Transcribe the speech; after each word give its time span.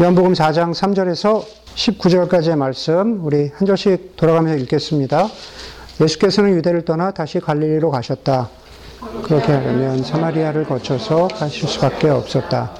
요한복음 0.00 0.32
4장 0.32 0.74
3절에서 0.74 1.44
19절까지의 1.76 2.56
말씀 2.56 3.24
우리 3.24 3.52
한 3.54 3.64
절씩 3.64 4.16
돌아가면서 4.16 4.60
읽겠습니다. 4.64 5.28
예수께서는 6.00 6.56
유대를 6.56 6.84
떠나 6.84 7.12
다시 7.12 7.38
갈릴리로 7.38 7.92
가셨다. 7.92 8.50
그렇게 9.22 9.52
하려면 9.52 10.02
사마리아를 10.02 10.64
거쳐서 10.64 11.28
가실 11.28 11.68
수밖에 11.68 12.08
없었다. 12.08 12.72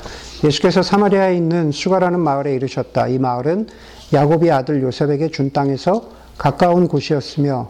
예수께서 0.43 0.83
사마리아에 0.83 1.37
있는 1.37 1.71
수가라는 1.71 2.19
마을에 2.19 2.53
이르셨다. 2.57 3.07
이 3.07 3.19
마을은 3.19 3.69
야곱이 4.13 4.51
아들 4.51 4.83
요셉에게 4.83 5.29
준 5.29 5.53
땅에서 5.53 6.11
가까운 6.37 6.89
곳이었으며 6.89 7.69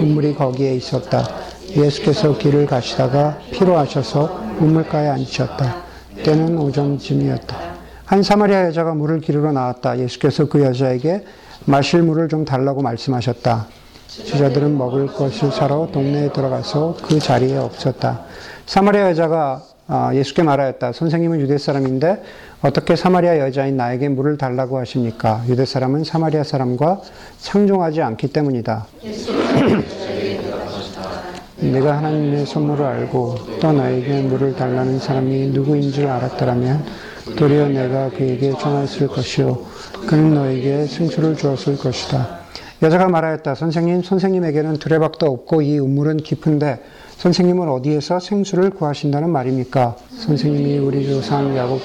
우물이 0.00 0.36
거기에 0.36 0.76
있었다. 0.76 1.28
예수께서 1.76 2.38
길을 2.38 2.66
가시다가 2.66 3.40
피로하셔서 3.50 4.42
우물가에 4.60 5.08
앉으셨다. 5.08 5.82
때는 6.22 6.56
오전쯤이었다. 6.56 7.71
한 8.12 8.22
사마리아 8.22 8.66
여자가 8.66 8.92
물을 8.92 9.20
기르러 9.20 9.52
나왔다. 9.52 9.98
예수께서 9.98 10.44
그 10.44 10.62
여자에게 10.62 11.24
마실 11.64 12.02
물을 12.02 12.28
좀 12.28 12.44
달라고 12.44 12.82
말씀하셨다. 12.82 13.68
제자들은 14.06 14.76
먹을 14.76 15.06
것을 15.06 15.50
사러 15.50 15.88
동네에 15.90 16.30
들어가서 16.30 16.98
그 17.02 17.18
자리에 17.18 17.56
없었다. 17.56 18.20
사마리아 18.66 19.08
여자가 19.08 19.62
아, 19.88 20.14
예수께 20.14 20.42
말하였다. 20.42 20.92
선생님은 20.92 21.40
유대 21.40 21.56
사람인데 21.56 22.22
어떻게 22.60 22.96
사마리아 22.96 23.38
여자인 23.38 23.78
나에게 23.78 24.10
물을 24.10 24.36
달라고 24.36 24.78
하십니까? 24.80 25.42
유대 25.48 25.64
사람은 25.64 26.04
사마리아 26.04 26.44
사람과 26.44 27.00
상종하지 27.38 28.02
않기 28.02 28.28
때문이다. 28.28 28.88
내가 31.60 31.96
하나님의 31.96 32.44
선물을 32.44 32.84
알고 32.84 33.36
또 33.58 33.72
나에게 33.72 34.20
물을 34.20 34.54
달라는 34.54 34.98
사람이 34.98 35.46
누구인 35.46 35.90
줄 35.90 36.08
알았더라면 36.08 37.11
도리어 37.36 37.68
내가 37.68 38.10
그에게 38.10 38.52
전했을 38.58 39.06
것이요 39.06 39.58
그는 40.06 40.34
너에게 40.34 40.86
승수를 40.86 41.36
주었을 41.36 41.76
것이다. 41.78 42.40
여자가 42.82 43.08
말하였다. 43.08 43.54
선생님, 43.54 44.02
선생님에게는 44.02 44.78
두레박도 44.78 45.26
없고 45.26 45.62
이 45.62 45.78
우물은 45.78 46.16
깊은데 46.18 46.82
선생님은 47.18 47.68
어디에서 47.68 48.18
생수를 48.18 48.70
구하신다는 48.70 49.30
말입니까? 49.30 49.96
선생님이 50.18 50.78
우리 50.78 51.06
조상 51.06 51.56
야곱 51.56 51.80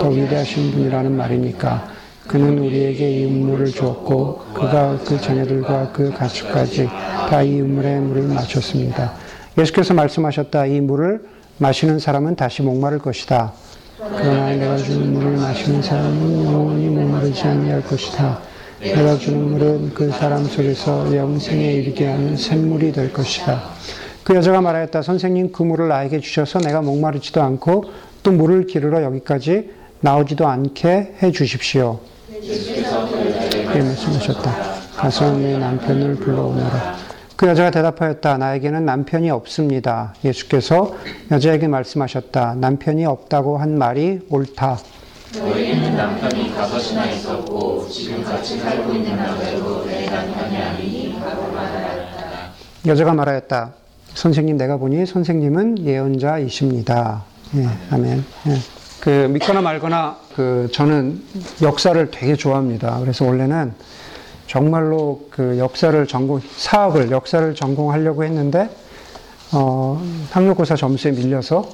더 0.00 0.08
위대하신 0.08 0.70
분이라는 0.70 1.10
말입니까? 1.16 1.88
그는 2.28 2.58
우리에게 2.58 3.22
이 3.22 3.24
우물을 3.24 3.66
주었고 3.66 4.38
그가 4.54 4.98
그 5.04 5.20
자녀들과 5.20 5.90
그 5.92 6.12
가축까지 6.12 6.88
다 7.28 7.42
이 7.42 7.60
우물에 7.60 7.98
물을 7.98 8.22
마셨습니다. 8.22 9.14
예수께서 9.58 9.94
말씀하셨다. 9.94 10.66
이 10.66 10.80
물을 10.80 11.24
마시는 11.58 11.98
사람은 11.98 12.36
다시 12.36 12.62
목마를 12.62 12.98
것이다. 13.00 13.52
그러나 13.98 14.50
내가 14.50 14.76
주는 14.76 15.12
물을 15.14 15.36
마시는 15.38 15.80
사람은 15.80 16.44
영원히 16.44 16.86
목마르지 16.88 17.42
아니할 17.44 17.82
것이다. 17.82 18.38
내가 18.80 19.16
주는 19.16 19.52
물은 19.52 19.94
그 19.94 20.10
사람 20.10 20.44
속에서 20.44 21.16
영생에 21.16 21.72
이르게 21.72 22.06
하는 22.06 22.36
샘물이 22.36 22.92
될 22.92 23.10
것이다. 23.12 23.62
그 24.22 24.34
여자가 24.34 24.60
말하였다. 24.60 25.00
선생님 25.00 25.50
그 25.50 25.62
물을 25.62 25.88
나에게 25.88 26.20
주셔서 26.20 26.58
내가 26.58 26.82
목마르지도 26.82 27.42
않고 27.42 27.84
또 28.22 28.32
물을 28.32 28.66
기르러 28.66 29.02
여기까지 29.02 29.70
나오지도 30.00 30.46
않게 30.46 31.14
해 31.22 31.32
주십시오. 31.32 32.00
예, 32.32 33.80
말씀하셨다. 33.80 34.52
가서 34.94 35.32
내 35.38 35.56
남편을 35.56 36.16
불러오너라. 36.16 37.05
그 37.36 37.46
여자가 37.46 37.70
대답하였다. 37.70 38.38
나에게는 38.38 38.86
남편이 38.86 39.30
없습니다. 39.30 40.14
예수께서 40.24 40.94
여자에게 41.30 41.68
말씀하셨다. 41.68 42.54
남편이 42.54 43.04
없다고 43.04 43.58
한 43.58 43.76
말이 43.76 44.20
옳다. 44.30 44.78
너희는 45.38 45.96
남편이 45.96 46.54
다섯이나 46.54 47.04
있었고 47.10 47.86
지금 47.90 48.24
같이 48.24 48.58
살고 48.58 48.90
있는 48.94 49.16
남자도 49.16 49.84
내 49.84 50.06
남편이 50.06 50.56
아니니 50.56 51.12
하고 51.18 51.52
말하였다. 51.52 52.52
여자가 52.86 53.12
말하였다. 53.12 53.72
선생님 54.14 54.56
내가 54.56 54.78
보니 54.78 55.04
선생님은 55.04 55.84
예언자이십니다. 55.84 57.22
예, 57.56 57.68
아멘. 57.90 58.24
예. 58.46 58.52
그 59.00 59.10
믿거나 59.28 59.60
말거나 59.60 60.16
그 60.34 60.68
저는 60.72 61.22
역사를 61.60 62.10
되게 62.10 62.34
좋아합니다. 62.34 62.98
그래서 63.00 63.26
원래는 63.26 63.74
정말로 64.46 65.26
그 65.30 65.58
역사를 65.58 66.06
전공 66.06 66.40
사학을 66.40 67.10
역사를 67.10 67.54
전공하려고 67.54 68.24
했는데 68.24 68.70
어, 69.52 70.02
학력고사 70.30 70.76
점수에 70.76 71.12
밀려서 71.12 71.68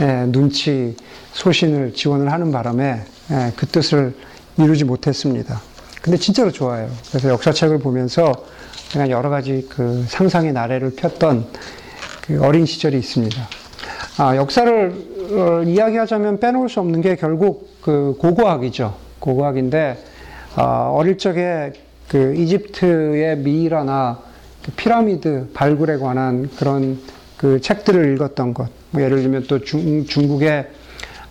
예, 0.00 0.26
눈치 0.30 0.96
소신을 1.32 1.94
지원을 1.94 2.32
하는 2.32 2.50
바람에 2.50 3.00
예, 3.30 3.52
그 3.56 3.66
뜻을 3.66 4.14
이루지 4.56 4.84
못했습니다. 4.84 5.60
근데 6.02 6.18
진짜로 6.18 6.50
좋아요. 6.50 6.88
그래서 7.08 7.30
역사책을 7.30 7.78
보면서 7.78 8.32
그냥 8.92 9.10
여러 9.10 9.30
가지 9.30 9.66
그 9.70 10.04
상상의 10.08 10.52
나래를 10.52 10.94
폈던 10.96 11.46
그 12.22 12.42
어린 12.42 12.66
시절이 12.66 12.98
있습니다. 12.98 13.48
아, 14.18 14.36
역사를 14.36 14.92
어, 15.32 15.62
이야기하자면 15.64 16.40
빼놓을 16.40 16.68
수 16.68 16.80
없는 16.80 17.00
게 17.00 17.16
결국 17.16 17.80
그 17.80 18.16
고고학이죠. 18.18 18.94
고고학인데 19.18 19.98
어, 20.56 20.94
어릴 20.96 21.18
적에 21.18 21.72
그 22.08 22.34
이집트의 22.34 23.38
미이라나 23.38 24.18
그 24.64 24.72
피라미드 24.72 25.50
발굴에 25.54 25.98
관한 25.98 26.48
그런 26.56 26.98
그 27.36 27.60
책들을 27.60 28.14
읽었던 28.14 28.54
것. 28.54 28.68
뭐 28.90 29.02
예를 29.02 29.22
들면 29.22 29.44
또 29.48 29.60
중, 29.60 30.04
중국의 30.06 30.68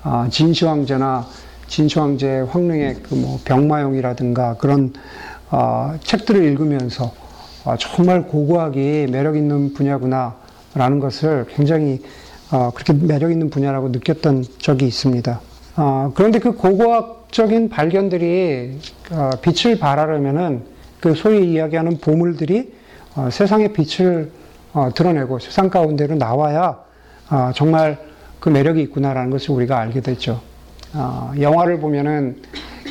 어, 0.04 0.28
진시황제나 0.30 1.26
진시황제 1.68 2.42
황릉의 2.50 2.96
그 3.04 3.16
뭐 3.16 3.40
병마용이라든가 3.46 4.56
그런 4.58 4.94
어, 5.50 5.96
책들을 6.04 6.44
읽으면서 6.44 7.14
아, 7.66 7.78
정말 7.80 8.24
고고학이 8.24 9.08
매력 9.10 9.38
있는 9.38 9.74
분야구나라는 9.74 11.00
것을 11.00 11.46
굉장히 11.56 12.02
어, 12.52 12.72
그렇게 12.76 12.94
매력 12.94 13.32
있는 13.32 13.50
분야라고 13.50 13.90
느꼈던 13.90 14.46
적이 14.60 14.88
있습니다. 14.88 15.40
어, 15.78 16.12
그런데 16.14 16.40
그 16.40 16.52
고고학 16.52 17.23
적인 17.34 17.68
발견들이 17.68 18.78
어, 19.12 19.32
빛을 19.42 19.80
발하려면은 19.80 20.62
그 21.00 21.16
소위 21.16 21.52
이야기하는 21.52 21.98
보물들이 21.98 22.72
어, 23.16 23.30
세상의 23.32 23.74
빛을 23.74 24.32
어, 24.72 24.92
드러내고 24.94 25.40
세상 25.40 25.72
가운데로 25.72 26.14
나와야 26.14 26.78
어, 27.32 27.52
정말 27.56 27.98
그 28.40 28.50
매력이 28.50 28.84
있구나라는 28.84 29.32
것을 29.32 29.50
우리가 29.50 29.80
알게 29.80 30.02
됐죠. 30.02 30.42
어, 30.94 31.34
영화를 31.40 31.80
보면은 31.80 32.40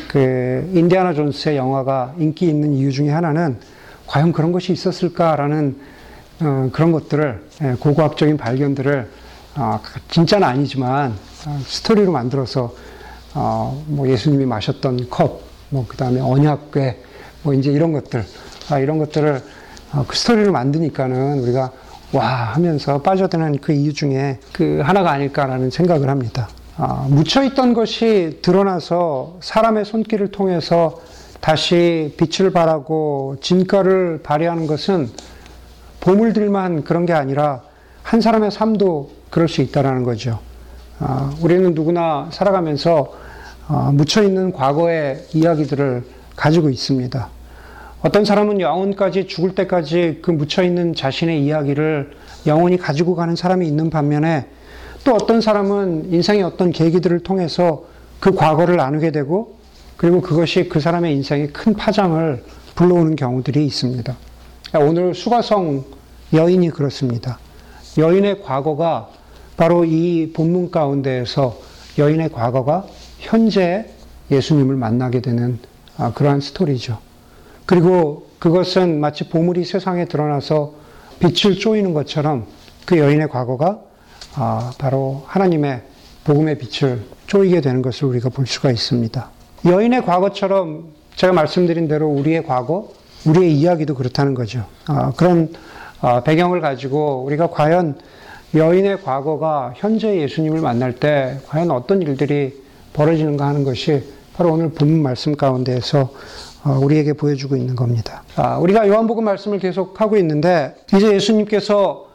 그 0.08 0.69
인디아나 0.74 1.14
존스의 1.14 1.56
영화가 1.56 2.14
인기 2.19 2.48
있는 2.48 2.72
이유 2.72 2.91
중에 2.91 3.10
하나는 3.10 3.59
과연 4.09 4.32
그런 4.32 4.50
것이 4.50 4.72
있었을까라는 4.72 5.76
어, 6.41 6.70
그런 6.72 6.91
것들을 6.91 7.42
예, 7.62 7.76
고고학적인 7.78 8.38
발견들을 8.38 9.09
어, 9.54 9.80
진짜는 10.09 10.48
아니지만 10.48 11.12
어, 11.47 11.60
스토리로 11.64 12.10
만들어서 12.10 12.74
어, 13.34 13.82
뭐 13.87 14.09
예수님이 14.09 14.44
마셨던 14.47 15.09
컵, 15.10 15.41
뭐 15.70 15.87
그 15.88 15.97
다음에 15.97 16.20
언약궤, 16.20 17.03
뭐 17.43 17.54
이제 17.54 17.70
이런 17.70 17.93
것들, 17.93 18.25
아, 18.70 18.78
이런 18.78 18.98
것들을 18.98 19.43
어, 19.94 20.04
그 20.06 20.16
스토리를 20.16 20.50
만드니까는 20.50 21.41
우리가 21.41 21.72
와 22.12 22.26
하면서 22.26 23.00
빠져드는 23.00 23.59
그 23.60 23.72
이유 23.72 23.92
중에 23.92 24.38
그 24.53 24.81
하나가 24.84 25.12
아닐까라는 25.12 25.71
생각을 25.71 26.09
합니다. 26.09 26.48
아, 26.76 27.06
묻혀있던 27.09 27.75
것이 27.75 28.38
드러나서 28.42 29.38
사람의 29.41 29.84
손길을 29.84 30.28
통해서 30.28 31.00
다시 31.41 32.15
빛을 32.16 32.50
발하고 32.53 33.37
진가를 33.41 34.21
발휘하는 34.22 34.66
것은 34.66 35.10
보물들만 36.00 36.84
그런 36.84 37.06
게 37.06 37.12
아니라 37.12 37.62
한 38.03 38.21
사람의 38.21 38.50
삶도 38.50 39.10
그럴 39.31 39.48
수 39.48 39.62
있다라는 39.62 40.03
거죠. 40.04 40.38
아, 40.98 41.34
우리는 41.41 41.75
누구나 41.75 42.28
살아가면서 42.31 43.12
아, 43.15 43.22
묻혀있는 43.68 44.52
과거의 44.52 45.24
이야기들을 45.32 46.04
가지고 46.36 46.70
있습니다. 46.70 47.28
어떤 48.03 48.24
사람은 48.24 48.60
영혼까지 48.60 49.28
죽을 49.28 49.54
때까지 49.54 50.18
그 50.22 50.30
묻혀있는 50.32 50.94
자신의 50.94 51.44
이야기를 51.44 52.10
영원히 52.47 52.76
가지고 52.76 53.14
가는 53.14 53.36
사람이 53.36 53.66
있는 53.66 53.91
반면에 53.91 54.47
또 55.04 55.14
어떤 55.14 55.41
사람은 55.41 56.12
인생의 56.12 56.42
어떤 56.42 56.70
계기들을 56.72 57.20
통해서 57.20 57.84
그 58.18 58.34
과거를 58.34 58.76
나누게 58.76 59.12
되고 59.12 59.56
그리고 59.97 60.20
그것이 60.20 60.68
그 60.68 60.80
사람의 60.80 61.15
인생에 61.15 61.48
큰 61.48 61.74
파장을 61.74 62.44
불러오는 62.74 63.15
경우들이 63.15 63.65
있습니다. 63.66 64.16
오늘 64.80 65.15
수가성 65.15 65.84
여인이 66.32 66.70
그렇습니다. 66.70 67.38
여인의 67.98 68.42
과거가 68.42 69.10
바로 69.56 69.84
이 69.84 70.32
본문 70.32 70.70
가운데에서 70.70 71.58
여인의 71.98 72.30
과거가 72.30 72.86
현재 73.22 73.86
예수님을 74.30 74.77
만나게 74.77 75.21
되는 75.21 75.59
아, 75.97 76.13
그러한 76.13 76.41
스토리죠. 76.41 76.98
그리고 77.66 78.28
그것은 78.39 79.01
마치 79.01 79.28
보물이 79.28 79.65
세상에 79.65 80.07
드러나서 80.07 80.74
빛을 81.21 81.59
쪼이는 81.59 81.95
것처럼 81.95 82.47
그 82.84 82.98
여인의 82.98 83.28
과거가 83.28 83.80
아, 84.34 84.72
바로 84.78 85.22
하나님의 85.27 85.83
복음의 86.24 86.59
빛을 86.59 87.03
쪼이게 87.28 87.60
되는 87.60 87.83
것을 87.83 88.07
우리가 88.09 88.28
볼 88.30 88.47
수가 88.47 88.71
있습니다. 88.71 89.30
여인의 89.66 90.04
과거처럼 90.04 90.89
제가 91.15 91.33
말씀드린 91.33 91.86
대로 91.86 92.09
우리의 92.09 92.45
과거, 92.45 92.92
우리의 93.25 93.54
이야기도 93.54 93.95
그렇다는 93.95 94.34
거죠. 94.34 94.66
아, 94.86 95.13
그런 95.16 95.53
아, 96.01 96.22
배경을 96.22 96.60
가지고 96.60 97.22
우리가 97.25 97.51
과연 97.51 97.98
여인의 98.54 99.03
과거가 99.03 99.75
현재 99.77 100.16
예수님을 100.18 100.60
만날 100.60 100.95
때 100.95 101.39
과연 101.47 101.71
어떤 101.71 102.03
일들이 102.03 102.61
벌어지는가 102.92 103.47
하는 103.47 103.65
것이 103.65 104.03
바로 104.34 104.53
오늘 104.53 104.71
본문 104.71 105.03
말씀 105.03 105.36
가운데에서 105.36 106.10
어, 106.65 106.78
우리에게 106.80 107.15
보여주고 107.15 107.56
있는 107.56 107.74
겁니다. 107.74 108.22
아, 108.36 108.56
우리가 108.59 108.86
요한복음 108.86 109.24
말씀을 109.24 109.59
계속 109.59 110.00
하고 110.00 110.16
있는데 110.16 110.74
이제 110.94 111.12
예수님께서 111.12 112.09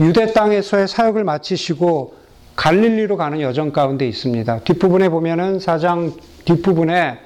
유대 0.00 0.32
땅에서의 0.32 0.88
사역을 0.88 1.24
마치시고 1.24 2.14
갈릴리로 2.56 3.16
가는 3.16 3.40
여정 3.40 3.72
가운데 3.72 4.06
있습니다. 4.06 4.60
뒷부분에 4.60 5.08
보면은 5.08 5.58
사장 5.58 6.12
뒷부분에 6.44 7.18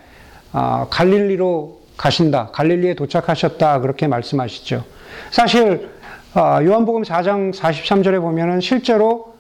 아, 0.52 0.87
갈릴리로 0.88 1.78
가신다. 1.96 2.50
갈릴리에 2.52 2.94
도착하셨다. 2.94 3.81
그렇게 3.81 4.06
말씀하시죠. 4.06 4.84
사실 5.31 5.90
아, 6.34 6.62
요한복음 6.62 7.02
4장 7.02 7.52
43절에 7.52 8.20
보면은 8.20 8.60
실제로 8.60 9.34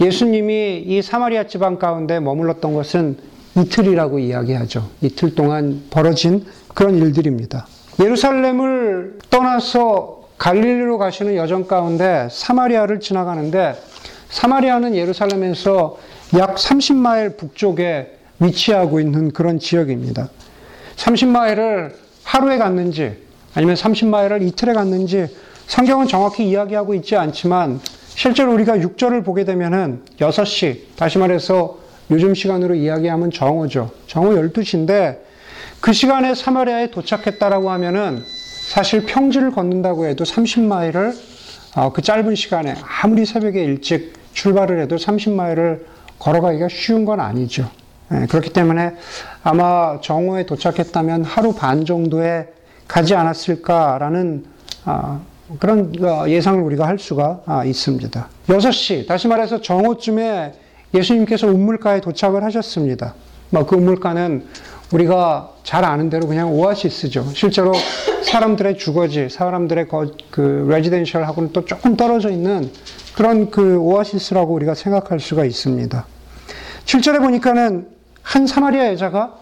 예수님이 0.00 0.84
이 0.86 1.02
사마리아 1.02 1.46
지방 1.46 1.78
가운데 1.78 2.20
머물렀던 2.20 2.74
것은 2.74 3.18
이틀이라고 3.56 4.18
이야기하죠. 4.18 4.88
이틀 5.02 5.34
동안 5.34 5.82
벌어진 5.90 6.46
그런 6.74 6.96
일들입니다. 6.96 7.66
예루살렘을 8.00 9.18
떠나서 9.28 10.22
갈릴리로 10.38 10.96
가시는 10.96 11.36
여정 11.36 11.66
가운데 11.66 12.28
사마리아를 12.30 13.00
지나가는데 13.00 13.74
사마리아는 14.30 14.94
예루살렘에서 14.94 15.98
약 16.38 16.54
30마일 16.54 17.36
북쪽에 17.36 18.16
위치하고 18.38 19.00
있는 19.00 19.32
그런 19.32 19.58
지역입니다. 19.58 20.30
30마일을 20.96 21.92
하루에 22.24 22.56
갔는지 22.56 23.18
아니면 23.54 23.74
30마일을 23.74 24.40
이틀에 24.46 24.72
갔는지 24.72 25.26
성경은 25.66 26.06
정확히 26.06 26.48
이야기하고 26.48 26.94
있지 26.94 27.16
않지만 27.16 27.80
실제로 28.14 28.52
우리가 28.52 28.76
6절을 28.78 29.24
보게 29.24 29.44
되면은 29.44 30.02
6시, 30.18 30.96
다시 30.96 31.18
말해서 31.18 31.78
요즘 32.10 32.34
시간으로 32.34 32.74
이야기하면 32.74 33.30
정오죠. 33.30 33.90
정오 34.06 34.34
12시인데 34.34 35.18
그 35.80 35.92
시간에 35.92 36.34
사마리아에 36.34 36.90
도착했다라고 36.90 37.70
하면은 37.70 38.22
사실 38.68 39.06
평지를 39.06 39.52
걷는다고 39.52 40.06
해도 40.06 40.24
30마일을 40.24 41.14
어, 41.76 41.92
그 41.92 42.02
짧은 42.02 42.34
시간에 42.34 42.74
아무리 43.02 43.24
새벽에 43.24 43.62
일찍 43.62 44.12
출발을 44.32 44.80
해도 44.80 44.96
30마일을 44.96 45.84
걸어가기가 46.18 46.68
쉬운 46.68 47.04
건 47.04 47.20
아니죠. 47.20 47.70
예, 48.12 48.26
그렇기 48.26 48.52
때문에 48.52 48.96
아마 49.42 50.00
정오에 50.00 50.46
도착했다면 50.46 51.24
하루 51.24 51.54
반 51.54 51.84
정도에 51.84 52.48
가지 52.88 53.14
않았을까라는 53.14 54.44
아, 54.84 55.20
그런 55.58 55.92
어, 56.02 56.28
예상을 56.28 56.62
우리가 56.62 56.86
할 56.86 56.98
수가 56.98 57.40
아, 57.46 57.64
있습니다. 57.64 58.28
6시, 58.46 59.06
다시 59.06 59.28
말해서 59.28 59.60
정오쯤에 59.60 60.52
예수님께서 60.94 61.46
우물가에 61.46 62.00
도착을 62.00 62.44
하셨습니다. 62.44 63.14
뭐그 63.50 63.76
우물가는 63.76 64.46
우리가 64.92 65.50
잘 65.62 65.84
아는 65.84 66.10
대로 66.10 66.26
그냥 66.26 66.52
오아시스죠. 66.52 67.26
실제로 67.34 67.72
사람들의 68.22 68.76
주거지, 68.76 69.28
사람들의 69.28 69.88
거, 69.88 70.10
그 70.30 70.66
레지덴셜하고는 70.68 71.52
또 71.52 71.64
조금 71.64 71.96
떨어져 71.96 72.30
있는 72.30 72.70
그런 73.14 73.50
그 73.50 73.78
오아시스라고 73.78 74.52
우리가 74.54 74.74
생각할 74.74 75.20
수가 75.20 75.44
있습니다. 75.44 76.06
7절에 76.86 77.20
보니까는 77.20 77.88
한 78.22 78.46
사마리아 78.46 78.88
여자가 78.92 79.36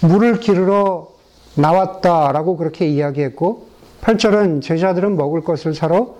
물을 0.00 0.40
기르러 0.40 1.08
나왔다라고 1.54 2.56
그렇게 2.56 2.86
이야기했고 2.86 3.68
8절은 4.02 4.62
제자들은 4.62 5.16
먹을 5.16 5.42
것을 5.42 5.74
사러 5.74 6.14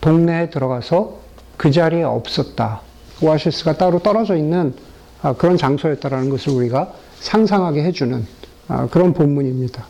동네에 0.00 0.50
들어가서 0.50 1.18
그 1.56 1.70
자리에 1.70 2.02
없었다. 2.02 2.80
오아시스가 3.22 3.76
따로 3.76 3.98
떨어져 3.98 4.36
있는 4.36 4.74
아, 5.22 5.32
그런 5.32 5.56
장소였다라는 5.56 6.30
것을 6.30 6.52
우리가 6.52 6.92
상상하게 7.20 7.82
해주는 7.84 8.26
아, 8.68 8.86
그런 8.88 9.12
본문입니다. 9.12 9.86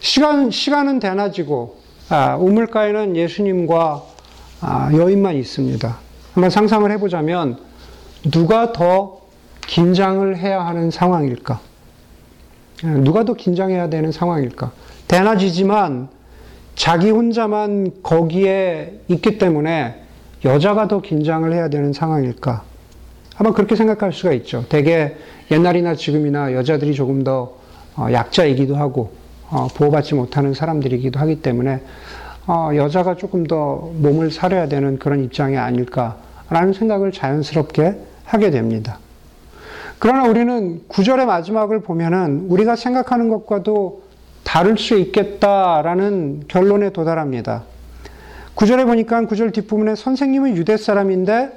시간, 0.00 0.50
시간은 0.50 0.98
대낮이고, 0.98 1.76
아, 2.08 2.36
우물가에는 2.36 3.16
예수님과 3.16 4.02
여인만 4.94 5.36
있습니다. 5.36 5.96
한번 6.34 6.50
상상을 6.50 6.90
해보자면, 6.90 7.58
누가 8.30 8.72
더 8.72 9.20
긴장을 9.66 10.36
해야 10.36 10.64
하는 10.64 10.90
상황일까? 10.90 11.60
누가 12.82 13.24
더 13.24 13.34
긴장해야 13.34 13.90
되는 13.90 14.10
상황일까? 14.10 14.72
대낮이지만 15.08 16.08
자기 16.82 17.10
혼자만 17.10 17.92
거기에 18.02 19.02
있기 19.06 19.38
때문에 19.38 20.02
여자가 20.44 20.88
더 20.88 21.00
긴장을 21.00 21.52
해야 21.52 21.68
되는 21.68 21.92
상황일까? 21.92 22.64
아마 23.36 23.52
그렇게 23.52 23.76
생각할 23.76 24.12
수가 24.12 24.32
있죠. 24.32 24.64
대개 24.68 25.14
옛날이나 25.52 25.94
지금이나 25.94 26.52
여자들이 26.54 26.92
조금 26.94 27.22
더 27.22 27.54
어, 27.96 28.08
약자이기도 28.10 28.74
하고 28.74 29.12
어, 29.48 29.68
보호받지 29.68 30.16
못하는 30.16 30.54
사람들이기도 30.54 31.20
하기 31.20 31.40
때문에 31.40 31.82
어, 32.48 32.70
여자가 32.74 33.14
조금 33.14 33.44
더 33.44 33.92
몸을 33.98 34.32
사려야 34.32 34.66
되는 34.66 34.98
그런 34.98 35.22
입장이 35.22 35.56
아닐까라는 35.56 36.72
생각을 36.72 37.12
자연스럽게 37.12 37.94
하게 38.24 38.50
됩니다. 38.50 38.98
그러나 40.00 40.24
우리는 40.24 40.82
구절의 40.88 41.26
마지막을 41.26 41.78
보면은 41.78 42.46
우리가 42.48 42.74
생각하는 42.74 43.28
것과도 43.28 44.02
다를 44.44 44.76
수 44.78 44.98
있겠다라는 44.98 46.44
결론에 46.48 46.90
도달합니다. 46.90 47.62
구절에 48.54 48.84
보니까 48.84 49.24
구절 49.26 49.50
뒷부분에 49.52 49.94
선생님은 49.94 50.56
유대 50.56 50.76
사람인데 50.76 51.50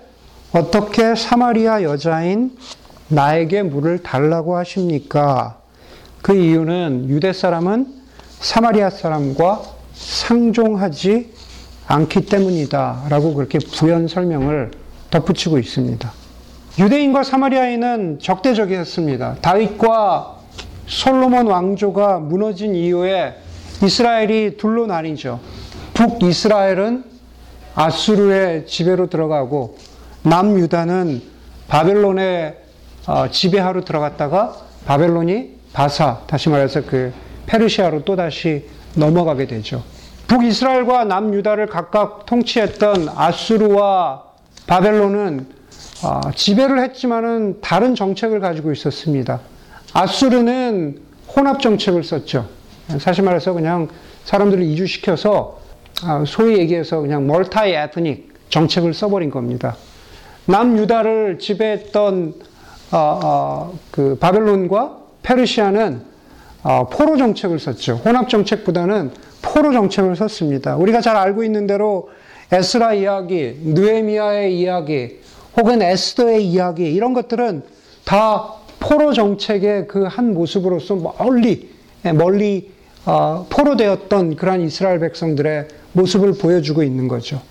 어떻게 0.54 1.16
사마리아 1.16 1.84
여자인 1.84 2.56
나에게 3.10 3.64
물을 3.64 4.02
달라고 4.02 4.56
하십니까? 4.58 5.58
그 6.22 6.34
이유는 6.34 7.10
유대 7.10 7.34
사람은 7.34 7.88
사마리아 8.40 8.90
사람과 8.90 9.62
상종하지 9.94 11.34
않기 11.88 12.26
때문이다. 12.26 13.06
라고 13.10 13.34
그렇게 13.34 13.60
부연 13.60 14.08
설명을 14.08 14.72
덧붙이고 15.12 15.60
있습니다. 15.60 16.12
유대인과 16.80 17.24
사마리아인은 17.24 18.20
적대적이었습니다. 18.20 19.36
다윗과 19.42 20.35
솔로몬 20.88 21.48
왕조가 21.48 22.20
무너진 22.20 22.76
이후에 22.76 23.36
이스라엘이 23.84 24.58
둘로 24.58 24.88
나뉘죠. 24.88 25.40
북이스라엘은 25.94 27.04
아수르의 27.76 28.68
지배로 28.68 29.10
들어가고 29.10 29.78
남유다는 30.24 31.22
바벨론의 31.68 32.58
어, 33.08 33.28
지배하로 33.30 33.86
들어갔다가 33.86 34.56
바벨론이 34.86 35.56
바사, 35.74 36.22
다시 36.28 36.50
말해서 36.50 36.82
그 36.86 37.14
페르시아로 37.46 38.04
또다시 38.06 38.68
넘어가게 38.96 39.46
되죠. 39.46 39.84
북이스라엘과 40.28 41.06
남유다를 41.06 41.68
각각 41.68 42.26
통치했던 42.26 43.10
아수르와 43.16 44.24
바벨론은 44.68 45.48
어, 46.04 46.32
지배를 46.34 46.82
했지만은 46.82 47.62
다른 47.62 47.94
정책을 47.94 48.40
가지고 48.40 48.72
있었습니다. 48.72 49.40
아수르는 49.96 51.00
혼합 51.34 51.62
정책을 51.62 52.04
썼죠. 52.04 52.50
사실 53.00 53.24
말해서 53.24 53.54
그냥 53.54 53.88
사람들을 54.26 54.62
이주시켜서 54.62 55.62
아, 56.04 56.22
소위 56.28 56.58
얘기해서 56.58 57.00
그냥 57.00 57.26
multi 57.26 57.72
ethnic 57.72 58.34
정책을 58.50 58.94
써버린 58.94 59.30
겁니다. 59.30 59.78
남유다를 60.48 61.40
지배했던 61.40 62.34
어, 62.92 63.20
어, 63.24 63.80
그 63.90 64.18
바벨론과 64.20 64.98
페르시아는 65.24 66.02
어, 66.64 66.90
포로 66.90 67.16
정책을 67.16 67.58
썼죠. 67.58 68.02
혼합 68.04 68.28
정책보다는 68.28 69.12
포로 69.42 69.72
정책을 69.72 70.18
썼습니다. 70.18 70.76
우리가 70.76 71.00
잘 71.00 71.16
알고 71.16 71.46
있는 71.46 71.68
대로 71.68 72.10
에스라 72.52 72.96
이야기, 72.96 73.62
느에미아의 73.64 74.60
이야기, 74.60 75.22
혹은 75.56 75.82
에스더의 75.82 76.46
이야기 76.46 76.94
이런 76.94 77.14
것들은 77.14 77.64
다 78.04 78.56
포로 78.88 79.14
정책의 79.14 79.88
그 79.88 80.08
한 80.08 80.34
모습으로서 80.34 80.96
멀리 80.96 81.70
멀리 82.14 82.72
어, 83.06 83.46
포로되었던 83.50 84.36
그러한 84.36 84.62
이스라엘 84.62 85.00
백성들의 85.00 85.68
모습을 85.94 86.34
보여주고 86.34 86.84
있는 86.84 87.08
거죠. 87.08 87.42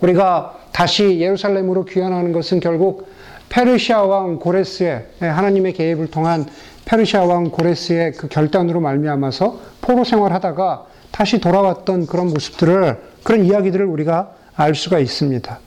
우리가 0.00 0.58
다시 0.72 1.20
예루살렘으로 1.20 1.84
귀환하는 1.84 2.32
것은 2.32 2.60
결국 2.60 3.08
페르시아 3.48 4.02
왕 4.02 4.38
고레스의 4.38 5.06
하나님의 5.20 5.72
개입을 5.72 6.10
통한 6.10 6.46
페르시아 6.84 7.24
왕 7.24 7.50
고레스의 7.50 8.12
그 8.12 8.28
결단으로 8.28 8.80
말미암아서 8.80 9.58
포로 9.80 10.04
생활하다가 10.04 10.86
다시 11.10 11.40
돌아왔던 11.40 12.06
그런 12.06 12.28
모습들을 12.28 13.00
그런 13.22 13.44
이야기들을 13.44 13.84
우리가 13.84 14.32
알 14.56 14.74
수가 14.74 14.98
있습니다. 14.98 15.58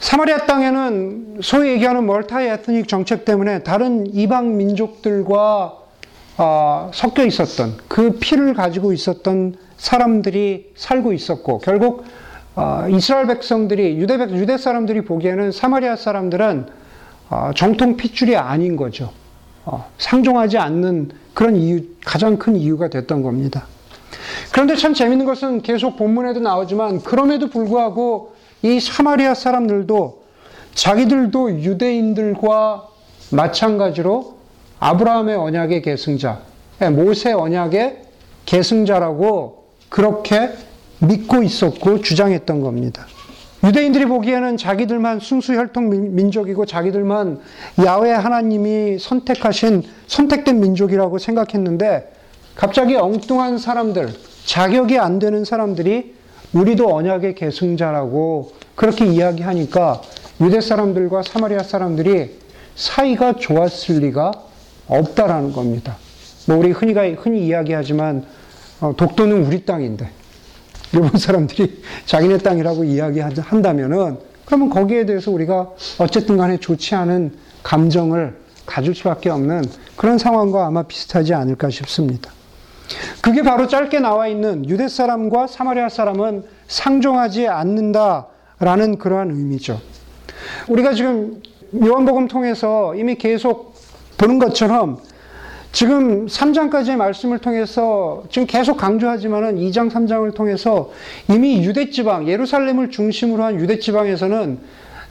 사마리아 0.00 0.46
땅에는 0.46 1.40
소위 1.42 1.72
얘기하는 1.72 2.06
multi 2.06 2.46
ethnic 2.46 2.88
정책 2.88 3.26
때문에 3.26 3.62
다른 3.62 4.12
이방 4.12 4.56
민족들과 4.56 5.76
아, 6.38 6.90
섞여 6.94 7.24
있었던 7.26 7.76
그 7.86 8.12
피를 8.18 8.54
가지고 8.54 8.94
있었던 8.94 9.56
사람들이 9.76 10.72
살고 10.74 11.12
있었고 11.12 11.58
결국 11.58 12.04
아, 12.54 12.88
이스라엘 12.88 13.26
백성들이 13.26 13.98
유대 13.98 14.16
백 14.16 14.30
유대 14.30 14.56
사람들이 14.56 15.04
보기에는 15.04 15.52
사마리아 15.52 15.96
사람들은 15.96 16.66
아, 17.28 17.52
정통 17.54 17.98
핏줄이 17.98 18.36
아닌 18.36 18.76
거죠. 18.76 19.12
어, 19.66 19.86
상종하지 19.98 20.56
않는 20.56 21.10
그런 21.34 21.56
이유 21.56 21.82
가장 22.06 22.38
큰 22.38 22.56
이유가 22.56 22.88
됐던 22.88 23.22
겁니다. 23.22 23.66
그런데 24.50 24.76
참 24.76 24.94
재밌는 24.94 25.26
것은 25.26 25.60
계속 25.60 25.96
본문에도 25.96 26.40
나오지만 26.40 27.02
그럼에도 27.02 27.50
불구하고 27.50 28.39
이 28.62 28.78
사마리아 28.80 29.34
사람들도 29.34 30.20
자기들도 30.74 31.60
유대인들과 31.62 32.86
마찬가지로 33.30 34.36
아브라함의 34.78 35.36
언약의 35.36 35.82
계승자, 35.82 36.40
예, 36.82 36.88
모세 36.88 37.32
언약의 37.32 38.02
계승자라고 38.46 39.64
그렇게 39.88 40.50
믿고 41.00 41.42
있었고 41.42 42.00
주장했던 42.00 42.60
겁니다. 42.60 43.06
유대인들이 43.62 44.06
보기에는 44.06 44.56
자기들만 44.56 45.20
순수 45.20 45.54
혈통 45.54 45.90
민- 45.90 46.14
민족이고 46.14 46.64
자기들만 46.64 47.40
야훼 47.84 48.10
하나님이 48.12 48.98
선택하신 48.98 49.82
선택된 50.06 50.60
민족이라고 50.60 51.18
생각했는데 51.18 52.12
갑자기 52.54 52.96
엉뚱한 52.96 53.58
사람들, 53.58 54.08
자격이 54.46 54.98
안 54.98 55.18
되는 55.18 55.44
사람들이 55.44 56.14
우리도 56.52 56.94
언약의 56.94 57.34
계승자라고 57.34 58.52
그렇게 58.74 59.06
이야기하니까 59.06 60.00
유대 60.40 60.60
사람들과 60.60 61.22
사마리아 61.22 61.62
사람들이 61.62 62.38
사이가 62.74 63.34
좋았을 63.34 64.00
리가 64.00 64.32
없다라는 64.88 65.52
겁니다. 65.52 65.96
뭐 66.46 66.56
우리 66.56 66.70
흔히가 66.70 67.08
흔히 67.14 67.46
이야기하지만 67.46 68.24
어, 68.80 68.94
독도는 68.96 69.44
우리 69.44 69.64
땅인데 69.64 70.10
일본 70.92 71.10
사람들이 71.18 71.82
자기네 72.06 72.38
땅이라고 72.38 72.84
이야기한다면은 72.84 74.18
그러면 74.44 74.70
거기에 74.70 75.06
대해서 75.06 75.30
우리가 75.30 75.70
어쨌든 75.98 76.36
간에 76.36 76.58
좋지 76.58 76.94
않은 76.94 77.32
감정을 77.62 78.36
가질 78.66 78.94
수밖에 78.94 79.30
없는 79.30 79.64
그런 79.96 80.18
상황과 80.18 80.66
아마 80.66 80.82
비슷하지 80.82 81.34
않을까 81.34 81.70
싶습니다. 81.70 82.32
그게 83.22 83.42
바로 83.42 83.66
짧게 83.66 84.00
나와 84.00 84.28
있는 84.28 84.68
유대 84.68 84.88
사람과 84.88 85.46
사마리아 85.46 85.88
사람은 85.88 86.44
상종하지 86.68 87.48
않는다라는 87.48 88.98
그러한 88.98 89.30
의미죠. 89.30 89.80
우리가 90.68 90.94
지금 90.94 91.42
요한복음 91.74 92.28
통해서 92.28 92.94
이미 92.94 93.16
계속 93.16 93.74
보는 94.16 94.38
것처럼 94.38 94.98
지금 95.72 96.26
3장까지의 96.26 96.96
말씀을 96.96 97.38
통해서 97.38 98.24
지금 98.30 98.46
계속 98.46 98.76
강조하지만은 98.76 99.56
2장, 99.56 99.90
3장을 99.90 100.34
통해서 100.34 100.90
이미 101.28 101.64
유대 101.64 101.90
지방, 101.90 102.26
예루살렘을 102.26 102.90
중심으로 102.90 103.44
한 103.44 103.60
유대 103.60 103.78
지방에서는 103.78 104.58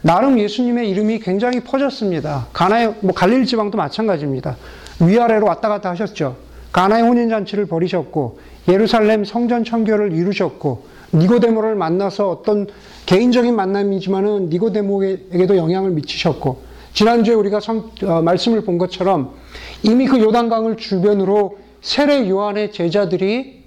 나름 0.02 0.38
예수님의 0.38 0.90
이름이 0.90 1.20
굉장히 1.20 1.60
퍼졌습니다. 1.60 2.48
가나의 2.52 2.94
뭐 3.00 3.14
갈릴 3.14 3.46
지방도 3.46 3.78
마찬가지입니다. 3.78 4.56
위아래로 5.00 5.46
왔다 5.46 5.68
갔다 5.68 5.90
하셨죠. 5.90 6.49
가나의 6.72 7.02
혼인 7.02 7.28
잔치를 7.28 7.66
벌이셨고 7.66 8.38
예루살렘 8.68 9.24
성전 9.24 9.64
청교를 9.64 10.12
이루셨고 10.12 10.84
니고데모를 11.12 11.74
만나서 11.74 12.30
어떤 12.30 12.66
개인적인 13.06 13.54
만남이지만은 13.54 14.48
니고데모에게도 14.50 15.56
영향을 15.56 15.90
미치셨고 15.90 16.62
지난주에 16.92 17.34
우리가 17.34 17.60
성, 17.60 17.90
어, 18.04 18.22
말씀을 18.22 18.62
본 18.62 18.78
것처럼 18.78 19.34
이미 19.82 20.06
그 20.06 20.20
요단강을 20.20 20.76
주변으로 20.76 21.58
세례 21.80 22.28
요한의 22.28 22.72
제자들이 22.72 23.60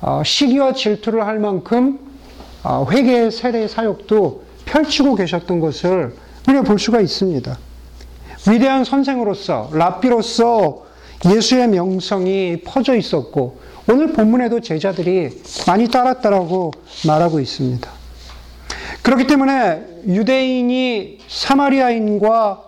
어, 0.00 0.22
시기와 0.24 0.72
질투를 0.72 1.26
할 1.26 1.38
만큼 1.38 1.98
어, 2.62 2.86
회개의 2.90 3.30
세례 3.30 3.66
사역도 3.68 4.42
펼치고 4.66 5.14
계셨던 5.14 5.60
것을 5.60 6.14
우리가 6.48 6.62
볼 6.62 6.78
수가 6.78 7.00
있습니다. 7.00 7.58
위대한 8.48 8.84
선생으로서 8.84 9.70
랍비로서 9.72 10.85
예수의 11.24 11.68
명성이 11.68 12.60
퍼져 12.64 12.94
있었고 12.94 13.58
오늘 13.88 14.12
본문에도 14.12 14.60
제자들이 14.60 15.30
많이 15.66 15.88
따랐다라고 15.88 16.72
말하고 17.06 17.40
있습니다. 17.40 17.88
그렇기 19.02 19.26
때문에 19.26 20.02
유대인이 20.06 21.18
사마리아인과 21.28 22.62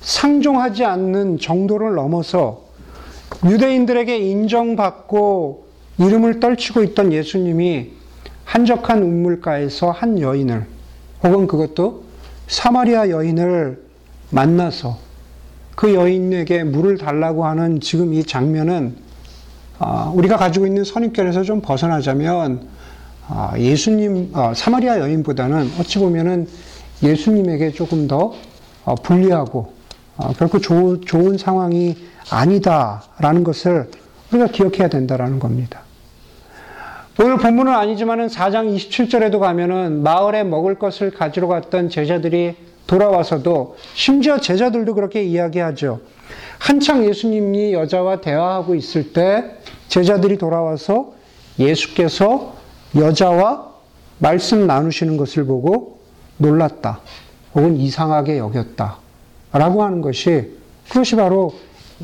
상종하지 0.00 0.84
않는 0.84 1.38
정도를 1.38 1.94
넘어서 1.94 2.62
유대인들에게 3.44 4.16
인정받고 4.16 5.66
이름을 5.98 6.40
떨치고 6.40 6.82
있던 6.84 7.12
예수님이 7.12 7.90
한적한 8.44 9.02
우물가에서 9.02 9.90
한 9.90 10.20
여인을 10.20 10.66
혹은 11.22 11.46
그것도 11.46 12.04
사마리아 12.48 13.10
여인을 13.10 13.82
만나서 14.30 15.09
그 15.80 15.94
여인에게 15.94 16.62
물을 16.62 16.98
달라고 16.98 17.46
하는 17.46 17.80
지금 17.80 18.12
이 18.12 18.22
장면은 18.22 18.96
아, 19.78 20.12
우리가 20.14 20.36
가지고 20.36 20.66
있는 20.66 20.84
선입견에서 20.84 21.42
좀 21.42 21.62
벗어나자면 21.62 22.68
아, 23.26 23.54
예수님 23.56 24.30
아, 24.34 24.52
사마리아 24.52 24.98
여인보다는 25.00 25.70
어찌 25.80 25.98
보면은 25.98 26.46
예수님에게 27.02 27.70
조금 27.70 28.06
더 28.06 28.34
어, 28.84 28.94
불리하고 28.94 29.72
어, 30.18 30.34
결코 30.34 30.58
좋은, 30.58 31.00
좋은 31.00 31.38
상황이 31.38 31.96
아니다라는 32.28 33.42
것을 33.42 33.90
우리가 34.32 34.48
기억해야 34.48 34.88
된다라는 34.88 35.38
겁니다. 35.38 35.80
오늘 37.18 37.38
본문은 37.38 37.72
아니지만은 37.72 38.26
4장 38.26 38.76
27절에도 38.76 39.40
가면은 39.40 40.02
마을에 40.02 40.44
먹을 40.44 40.74
것을 40.74 41.10
가지러 41.10 41.48
갔던 41.48 41.88
제자들이 41.88 42.69
돌아와서도 42.90 43.76
심지어 43.94 44.40
제자들도 44.40 44.94
그렇게 44.94 45.22
이야기하죠. 45.22 46.00
한창 46.58 47.04
예수님이 47.04 47.72
여자와 47.72 48.20
대화하고 48.20 48.74
있을 48.74 49.12
때 49.12 49.58
제자들이 49.86 50.38
돌아와서 50.38 51.12
예수께서 51.60 52.56
여자와 52.96 53.70
말씀 54.18 54.66
나누시는 54.66 55.16
것을 55.18 55.44
보고 55.44 56.00
놀랐다. 56.38 56.98
혹은 57.54 57.76
이상하게 57.76 58.38
여겼다. 58.38 58.98
라고 59.52 59.84
하는 59.84 60.00
것이 60.00 60.58
그것이 60.88 61.14
바로 61.14 61.54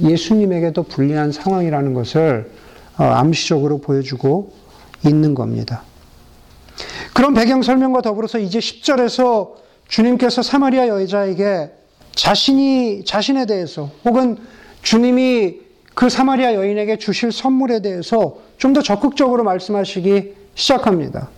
예수님에게도 0.00 0.84
불리한 0.84 1.32
상황이라는 1.32 1.94
것을 1.94 2.52
어, 2.96 3.02
암시적으로 3.02 3.78
보여주고 3.78 4.52
있는 5.04 5.34
겁니다. 5.34 5.82
그런 7.12 7.34
배경 7.34 7.62
설명과 7.62 8.02
더불어서 8.02 8.38
이제 8.38 8.60
10절에서 8.60 9.65
주님께서 9.88 10.42
사마리아 10.42 10.88
여자에게 10.88 11.70
자신이 12.14 13.04
자신에 13.04 13.46
대해서 13.46 13.90
혹은 14.04 14.38
주님이 14.82 15.60
그 15.94 16.08
사마리아 16.08 16.54
여인에게 16.54 16.98
주실 16.98 17.32
선물에 17.32 17.80
대해서 17.80 18.38
좀 18.58 18.72
더 18.72 18.82
적극적으로 18.82 19.44
말씀하시기 19.44 20.34
시작합니다. 20.54 21.28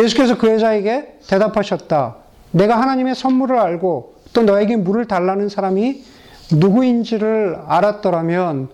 예수께서 0.00 0.36
그 0.36 0.48
여자에게 0.48 1.18
대답하셨다. 1.26 2.16
내가 2.50 2.80
하나님의 2.80 3.14
선물을 3.14 3.58
알고 3.58 4.14
또 4.32 4.42
너에게 4.42 4.76
물을 4.76 5.06
달라는 5.06 5.48
사람이 5.48 6.04
누구인지를 6.52 7.56
알았더라면 7.66 8.68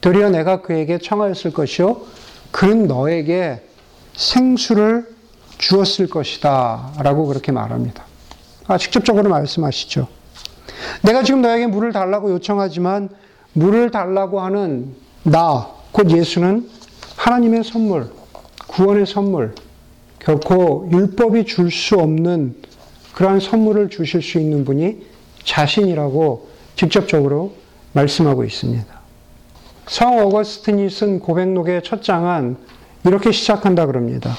도리어 0.00 0.30
내가 0.30 0.60
그에게 0.60 0.98
청하였을 0.98 1.52
것이요. 1.52 2.02
그는 2.50 2.86
너에게 2.86 3.62
생수를 4.14 5.06
주었을 5.58 6.08
것이다. 6.08 6.92
라고 7.00 7.26
그렇게 7.26 7.52
말합니다. 7.52 8.04
아, 8.66 8.78
직접적으로 8.78 9.28
말씀하시죠. 9.28 10.08
내가 11.02 11.22
지금 11.22 11.42
너에게 11.42 11.66
물을 11.66 11.92
달라고 11.92 12.30
요청하지만 12.32 13.10
물을 13.52 13.90
달라고 13.90 14.40
하는 14.40 14.94
나, 15.22 15.68
곧 15.92 16.10
예수는 16.10 16.68
하나님의 17.16 17.64
선물, 17.64 18.10
구원의 18.66 19.06
선물, 19.06 19.54
결코 20.18 20.88
율법이 20.90 21.44
줄 21.44 21.70
수 21.70 21.96
없는 21.96 22.56
그러한 23.14 23.40
선물을 23.40 23.90
주실 23.90 24.22
수 24.22 24.38
있는 24.40 24.64
분이 24.64 25.06
자신이라고 25.44 26.48
직접적으로 26.74 27.54
말씀하고 27.92 28.44
있습니다. 28.44 28.86
성 29.86 30.18
어거스틴이 30.18 30.90
쓴 30.90 31.20
고백록의 31.20 31.82
첫 31.84 32.02
장은 32.02 32.56
이렇게 33.04 33.30
시작한다 33.30 33.86
그럽니다. 33.86 34.34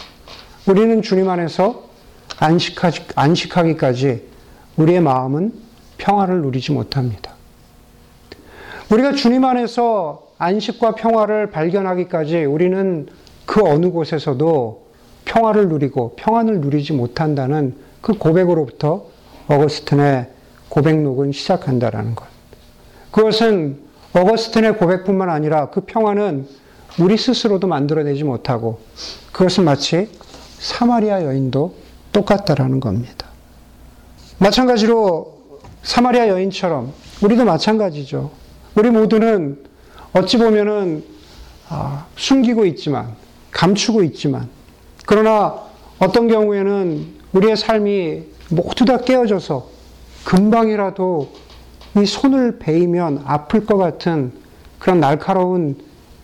우리는 0.66 1.02
주님 1.02 1.30
안에서 1.30 1.85
안식하지, 2.40 3.02
안식하기까지 3.16 4.24
우리의 4.78 5.02
마음은 5.02 5.54
평화를 5.98 6.42
누리지 6.42 6.72
못합니다. 6.72 7.34
우리가 8.92 9.14
주님 9.14 9.46
안에서 9.46 10.28
안식과 10.38 10.96
평화를 10.96 11.50
발견하기까지 11.50 12.44
우리는 12.44 13.08
그 13.46 13.62
어느 13.64 13.90
곳에서도 13.90 14.86
평화를 15.24 15.70
누리고 15.70 16.16
평안을 16.18 16.60
누리지 16.62 16.94
못한다는 16.94 17.76
그 18.02 18.14
고백으로부터 18.14 19.06
어거스틴의 19.48 20.30
고백록은 20.70 21.32
시작한다라는 21.32 22.16
것. 22.16 22.26
그것은 23.12 23.80
어거스틴의 24.14 24.78
고백뿐만 24.78 25.30
아니라 25.30 25.70
그 25.70 25.82
평화는 25.82 26.48
우리 27.00 27.18
스스로도 27.18 27.68
만들어내지 27.68 28.24
못하고 28.24 28.80
그것은 29.32 29.64
마치 29.66 30.10
사마리아 30.60 31.24
여인도 31.24 31.76
똑같다라는 32.16 32.80
겁니다. 32.80 33.28
마찬가지로 34.38 35.60
사마리아 35.84 36.30
여인처럼 36.30 36.94
우리도 37.22 37.44
마찬가지죠. 37.44 38.32
우리 38.76 38.90
모두는 38.90 39.64
어찌 40.14 40.38
보면은 40.38 41.04
아, 41.68 42.06
숨기고 42.16 42.66
있지만 42.68 43.16
감추고 43.52 44.04
있지만 44.04 44.50
그러나 45.06 45.62
어떤 46.00 46.28
경우에는 46.28 47.06
우리의 47.34 47.58
삶이 47.58 48.24
모두 48.50 48.86
다 48.86 48.98
깨어져서 48.98 49.68
금방이라도 50.24 51.32
이 51.98 52.06
손을 52.06 52.60
베이면 52.60 53.24
아플 53.26 53.66
것 53.66 53.78
같은 53.78 54.32
그런 54.80 55.00
날카로운 55.00 55.78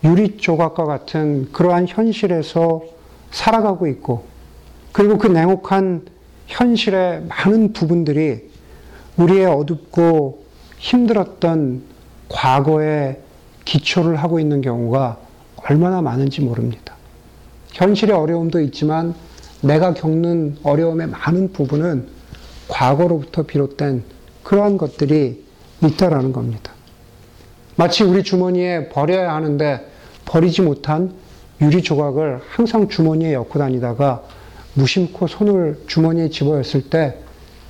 유리 0.03 0.37
조각과 0.37 0.85
같은 0.85 1.51
그러한 1.51 1.87
현실에서 1.87 2.81
살아가고 3.31 3.87
있고 3.87 4.30
그리고 4.91 5.17
그 5.17 5.27
냉혹한 5.27 6.05
현실의 6.47 7.23
많은 7.27 7.73
부분들이 7.73 8.49
우리의 9.17 9.45
어둡고 9.45 10.43
힘들었던 10.77 11.83
과거에 12.29 13.21
기초를 13.65 14.15
하고 14.17 14.39
있는 14.39 14.61
경우가 14.61 15.17
얼마나 15.63 16.01
많은지 16.01 16.41
모릅니다. 16.41 16.95
현실의 17.73 18.15
어려움도 18.15 18.59
있지만 18.61 19.13
내가 19.61 19.93
겪는 19.93 20.57
어려움의 20.63 21.07
많은 21.07 21.53
부분은 21.53 22.07
과거로부터 22.67 23.43
비롯된 23.43 24.03
그러한 24.43 24.77
것들이 24.77 25.45
있다라는 25.83 26.33
겁니다. 26.33 26.73
마치 27.75 28.03
우리 28.03 28.23
주머니에 28.23 28.89
버려야 28.89 29.33
하는데 29.33 29.87
버리지 30.25 30.61
못한 30.61 31.13
유리 31.61 31.81
조각을 31.83 32.41
항상 32.49 32.89
주머니에 32.89 33.33
엮고 33.33 33.59
다니다가 33.59 34.23
무심코 34.73 35.27
손을 35.27 35.83
주머니에 35.87 36.29
집어였을 36.29 36.89
때 36.89 37.17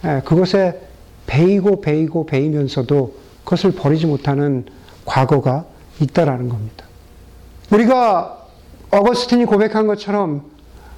예, 0.04 0.22
그것에 0.26 0.80
베이고 1.28 1.82
베이고 1.82 2.26
베이면서도 2.26 3.16
그것을 3.44 3.72
버리지 3.72 4.06
못하는 4.06 4.66
과거가 5.06 5.66
있다라는 6.00 6.50
겁니다. 6.50 6.86
우리가 7.72 8.48
어거스틴이 8.92 9.46
고백한 9.46 9.88
것처럼 9.88 10.44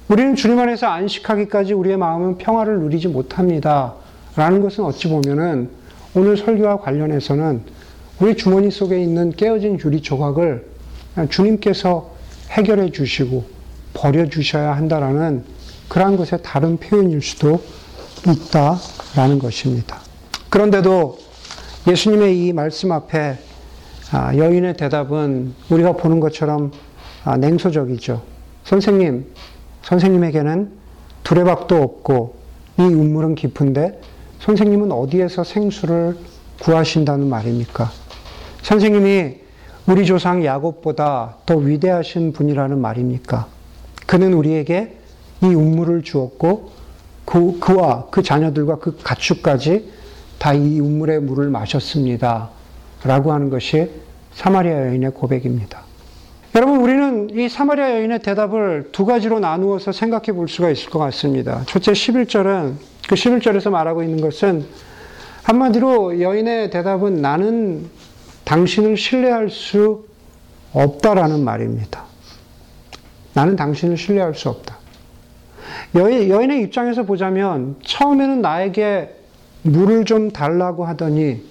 우리는 0.08 0.34
주님 0.34 0.58
안에서 0.58 0.86
안식하기까지 0.86 1.72
우리의 1.72 1.96
마음은 1.96 2.38
평화를 2.38 2.80
누리지 2.80 3.08
못합니다. 3.08 3.94
라는 4.36 4.60
것은 4.60 4.84
어찌 4.84 5.08
보면은 5.08 5.70
오늘 6.14 6.36
설교와 6.36 6.80
관련해서는 6.80 7.62
우리 8.20 8.36
주머니 8.36 8.70
속에 8.70 9.00
있는 9.02 9.30
깨어진 9.30 9.78
유리 9.84 10.02
조각을 10.02 10.66
주님께서 11.30 12.10
해결해 12.50 12.90
주시고 12.90 13.44
버려 13.94 14.28
주셔야 14.28 14.76
한다라는 14.76 15.44
그러한 15.88 16.16
것의 16.16 16.40
다른 16.42 16.76
표현일 16.76 17.22
수도 17.22 17.62
있다라는 18.26 19.38
것입니다. 19.38 20.00
그런데도 20.48 21.18
예수님의 21.86 22.46
이 22.46 22.52
말씀 22.52 22.92
앞에 22.92 23.38
아, 24.12 24.36
여인의 24.36 24.76
대답은 24.76 25.54
우리가 25.70 25.92
보는 25.92 26.20
것처럼 26.20 26.72
아, 27.24 27.36
냉소적이죠. 27.36 28.22
선생님, 28.64 29.26
선생님에게는 29.82 30.72
두레박도 31.24 31.82
없고 31.82 32.36
이 32.78 32.82
우물은 32.82 33.34
깊은데 33.34 34.00
선생님은 34.40 34.92
어디에서 34.92 35.44
생수를 35.44 36.16
구하신다는 36.60 37.28
말입니까? 37.28 37.90
선생님이 38.62 39.36
우리 39.86 40.06
조상 40.06 40.44
야곱보다 40.44 41.36
더 41.44 41.56
위대하신 41.56 42.32
분이라는 42.32 42.80
말입니까? 42.80 43.46
그는 44.06 44.32
우리에게 44.32 44.96
이 45.44 45.54
우물을 45.54 46.02
주었고 46.02 46.70
그, 47.24 47.58
그와 47.58 48.06
그 48.10 48.22
자녀들과 48.22 48.76
그 48.76 48.96
가축까지 49.02 49.90
다이 50.38 50.80
우물의 50.80 51.20
물을 51.20 51.48
마셨습니다. 51.48 52.50
라고 53.02 53.32
하는 53.32 53.50
것이 53.50 53.90
사마리아 54.32 54.88
여인의 54.88 55.12
고백입니다. 55.12 55.82
여러분, 56.54 56.80
우리는 56.80 57.30
이 57.30 57.48
사마리아 57.48 57.92
여인의 57.92 58.22
대답을 58.22 58.90
두 58.92 59.04
가지로 59.04 59.40
나누어서 59.40 59.92
생각해 59.92 60.32
볼 60.32 60.48
수가 60.48 60.70
있을 60.70 60.90
것 60.90 60.98
같습니다. 61.00 61.62
첫째 61.66 61.92
11절은, 61.92 62.74
그 63.08 63.14
11절에서 63.14 63.70
말하고 63.70 64.02
있는 64.02 64.20
것은 64.20 64.64
한마디로 65.42 66.20
여인의 66.20 66.70
대답은 66.70 67.20
나는 67.20 67.90
당신을 68.44 68.96
신뢰할 68.96 69.50
수 69.50 70.06
없다라는 70.72 71.44
말입니다. 71.44 72.04
나는 73.34 73.56
당신을 73.56 73.96
신뢰할 73.96 74.34
수 74.34 74.48
없다. 74.48 74.78
여인, 75.94 76.28
여인의 76.28 76.62
입장에서 76.62 77.04
보자면 77.04 77.76
처음에는 77.84 78.42
나에게 78.42 79.14
물을 79.62 80.04
좀 80.04 80.30
달라고 80.30 80.84
하더니 80.84 81.42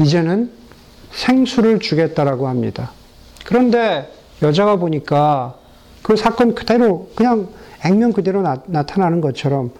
이제는 0.00 0.50
생수를 1.12 1.78
주겠다라고 1.78 2.48
합니다. 2.48 2.90
그런데 3.44 4.10
여자가 4.42 4.76
보니까 4.76 5.56
그 6.02 6.16
사건 6.16 6.54
그대로 6.54 7.08
그냥 7.14 7.48
액면 7.84 8.12
그대로 8.12 8.42
나, 8.42 8.62
나타나는 8.66 9.20
것처럼 9.20 9.70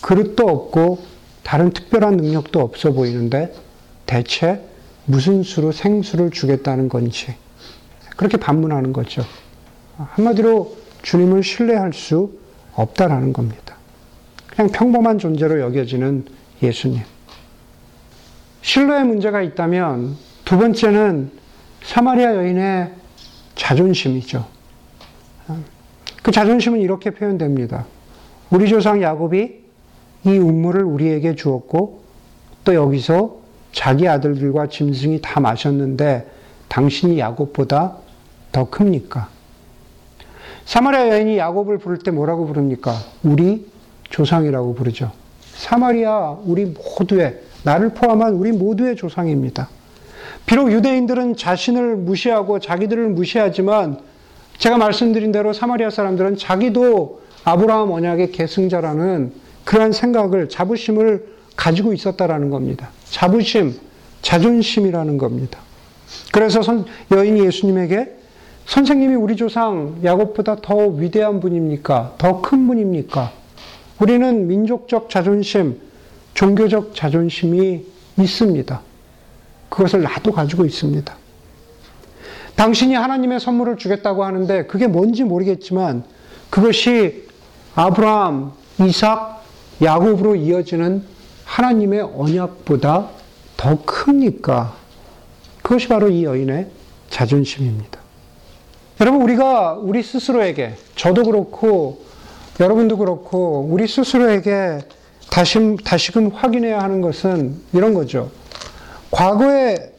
그릇도 0.00 0.48
없고 0.48 0.98
다른 1.42 1.70
특별한 1.70 2.16
능력도 2.16 2.60
없어 2.60 2.92
보이는데 2.92 3.52
대체 4.06 4.60
무슨 5.06 5.42
수로 5.42 5.72
생수를 5.72 6.30
주겠다는 6.30 6.88
건지 6.88 7.34
그렇게 8.16 8.36
반문하는 8.36 8.92
거죠. 8.92 9.22
한마디로 9.96 10.76
주님을 11.02 11.42
신뢰할 11.42 11.92
수 11.92 12.38
없다라는 12.74 13.32
겁니다. 13.32 13.63
그냥 14.54 14.70
평범한 14.70 15.18
존재로 15.18 15.60
여겨지는 15.60 16.24
예수님. 16.62 17.02
신뢰의 18.62 19.04
문제가 19.04 19.42
있다면 19.42 20.16
두 20.44 20.58
번째는 20.58 21.30
사마리아 21.82 22.34
여인의 22.36 22.92
자존심이죠. 23.56 24.46
그 26.22 26.30
자존심은 26.30 26.80
이렇게 26.80 27.10
표현됩니다. 27.10 27.84
우리 28.50 28.68
조상 28.68 29.02
야곱이 29.02 29.64
이 30.24 30.38
우물을 30.38 30.82
우리에게 30.82 31.34
주었고 31.34 32.02
또 32.64 32.74
여기서 32.74 33.36
자기 33.72 34.08
아들들과 34.08 34.68
짐승이 34.68 35.20
다 35.20 35.40
마셨는데 35.40 36.30
당신이 36.68 37.18
야곱보다 37.18 37.96
더 38.52 38.70
큽니까? 38.70 39.28
사마리아 40.64 41.10
여인이 41.10 41.36
야곱을 41.36 41.78
부를 41.78 41.98
때 41.98 42.10
뭐라고 42.10 42.46
부릅니까? 42.46 42.94
우리 43.22 43.73
조상이라고 44.14 44.74
부르죠. 44.74 45.10
사마리아 45.56 46.36
우리 46.44 46.66
모두의 46.66 47.40
나를 47.64 47.90
포함한 47.90 48.34
우리 48.34 48.52
모두의 48.52 48.94
조상입니다. 48.94 49.68
비록 50.46 50.70
유대인들은 50.70 51.36
자신을 51.36 51.96
무시하고 51.96 52.60
자기들을 52.60 53.08
무시하지만 53.08 53.98
제가 54.58 54.78
말씀드린 54.78 55.32
대로 55.32 55.52
사마리아 55.52 55.90
사람들은 55.90 56.36
자기도 56.36 57.22
아브라함 57.42 57.90
언약의 57.90 58.30
계승자라는 58.30 59.32
그러한 59.64 59.90
생각을 59.90 60.48
자부심을 60.48 61.26
가지고 61.56 61.92
있었다라는 61.92 62.50
겁니다. 62.50 62.90
자부심, 63.10 63.74
자존심이라는 64.22 65.18
겁니다. 65.18 65.58
그래서 66.32 66.62
선, 66.62 66.84
여인이 67.10 67.44
예수님에게 67.46 68.12
선생님이 68.66 69.16
우리 69.16 69.34
조상 69.34 69.96
야곱보다 70.04 70.56
더 70.62 70.86
위대한 70.86 71.40
분입니까? 71.40 72.14
더 72.18 72.40
큰 72.40 72.68
분입니까? 72.68 73.43
우리는 74.00 74.46
민족적 74.46 75.08
자존심, 75.08 75.80
종교적 76.34 76.94
자존심이 76.94 77.84
있습니다. 78.18 78.80
그것을 79.68 80.02
나도 80.02 80.32
가지고 80.32 80.64
있습니다. 80.64 81.14
당신이 82.56 82.94
하나님의 82.94 83.40
선물을 83.40 83.76
주겠다고 83.76 84.24
하는데 84.24 84.66
그게 84.66 84.86
뭔지 84.86 85.24
모르겠지만 85.24 86.04
그것이 86.50 87.26
아브라함, 87.74 88.52
이삭, 88.80 89.44
야곱으로 89.82 90.36
이어지는 90.36 91.02
하나님의 91.44 92.00
언약보다 92.02 93.08
더 93.56 93.84
큽니까? 93.84 94.76
그것이 95.62 95.88
바로 95.88 96.08
이 96.08 96.24
여인의 96.24 96.68
자존심입니다. 97.10 98.00
여러분, 99.00 99.22
우리가 99.22 99.74
우리 99.74 100.02
스스로에게, 100.02 100.76
저도 100.94 101.24
그렇고, 101.24 102.04
여러분도 102.60 102.96
그렇고, 102.98 103.66
우리 103.70 103.88
스스로에게 103.88 104.80
다시, 105.30 105.76
다시금 105.84 106.28
확인해야 106.28 106.80
하는 106.80 107.00
것은 107.00 107.56
이런 107.72 107.94
거죠. 107.94 108.30
과거에 109.10 109.92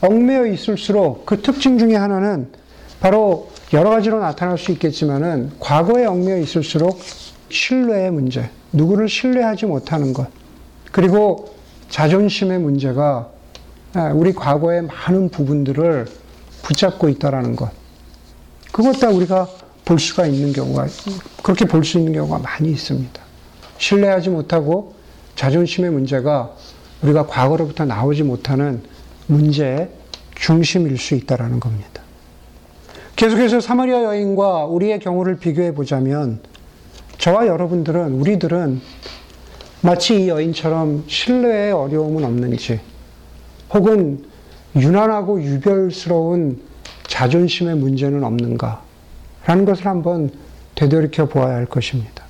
얽매여 0.00 0.46
있을수록 0.46 1.24
그 1.24 1.40
특징 1.40 1.78
중에 1.78 1.94
하나는 1.94 2.48
바로 3.00 3.50
여러 3.72 3.90
가지로 3.90 4.18
나타날 4.20 4.58
수 4.58 4.72
있겠지만은 4.72 5.52
과거에 5.60 6.04
얽매여 6.06 6.38
있을수록 6.38 7.00
신뢰의 7.48 8.10
문제, 8.10 8.50
누구를 8.72 9.08
신뢰하지 9.08 9.66
못하는 9.66 10.12
것, 10.12 10.28
그리고 10.90 11.54
자존심의 11.88 12.58
문제가 12.58 13.28
예, 13.96 14.10
우리 14.10 14.32
과거의 14.32 14.82
많은 14.82 15.28
부분들을 15.28 16.06
붙잡고 16.62 17.08
있다라는 17.10 17.56
것. 17.56 17.70
그것 18.72 18.98
다 18.98 19.10
우리가 19.10 19.46
볼 19.84 19.98
수가 19.98 20.26
있는 20.26 20.52
경우가, 20.52 20.86
그렇게 21.42 21.64
볼 21.64 21.84
수 21.84 21.98
있는 21.98 22.12
경우가 22.12 22.38
많이 22.38 22.70
있습니다. 22.70 23.20
신뢰하지 23.78 24.30
못하고 24.30 24.94
자존심의 25.34 25.90
문제가 25.90 26.54
우리가 27.02 27.26
과거로부터 27.26 27.84
나오지 27.84 28.22
못하는 28.22 28.82
문제의 29.26 29.88
중심일 30.34 30.98
수 30.98 31.14
있다라는 31.14 31.58
겁니다. 31.58 32.02
계속해서 33.16 33.60
사마리아 33.60 34.04
여인과 34.04 34.66
우리의 34.66 35.00
경우를 35.00 35.38
비교해 35.38 35.74
보자면 35.74 36.40
저와 37.18 37.46
여러분들은 37.46 38.12
우리들은 38.14 38.80
마치 39.80 40.24
이 40.24 40.28
여인처럼 40.28 41.04
신뢰의 41.08 41.72
어려움은 41.72 42.24
없는지 42.24 42.80
혹은 43.74 44.24
유난하고 44.76 45.42
유별스러운 45.42 46.60
자존심의 47.06 47.76
문제는 47.76 48.24
없는가 48.24 48.82
라는 49.46 49.64
것을 49.64 49.86
한번 49.86 50.30
되돌이켜 50.74 51.26
보아야 51.26 51.54
할 51.54 51.66
것입니다. 51.66 52.24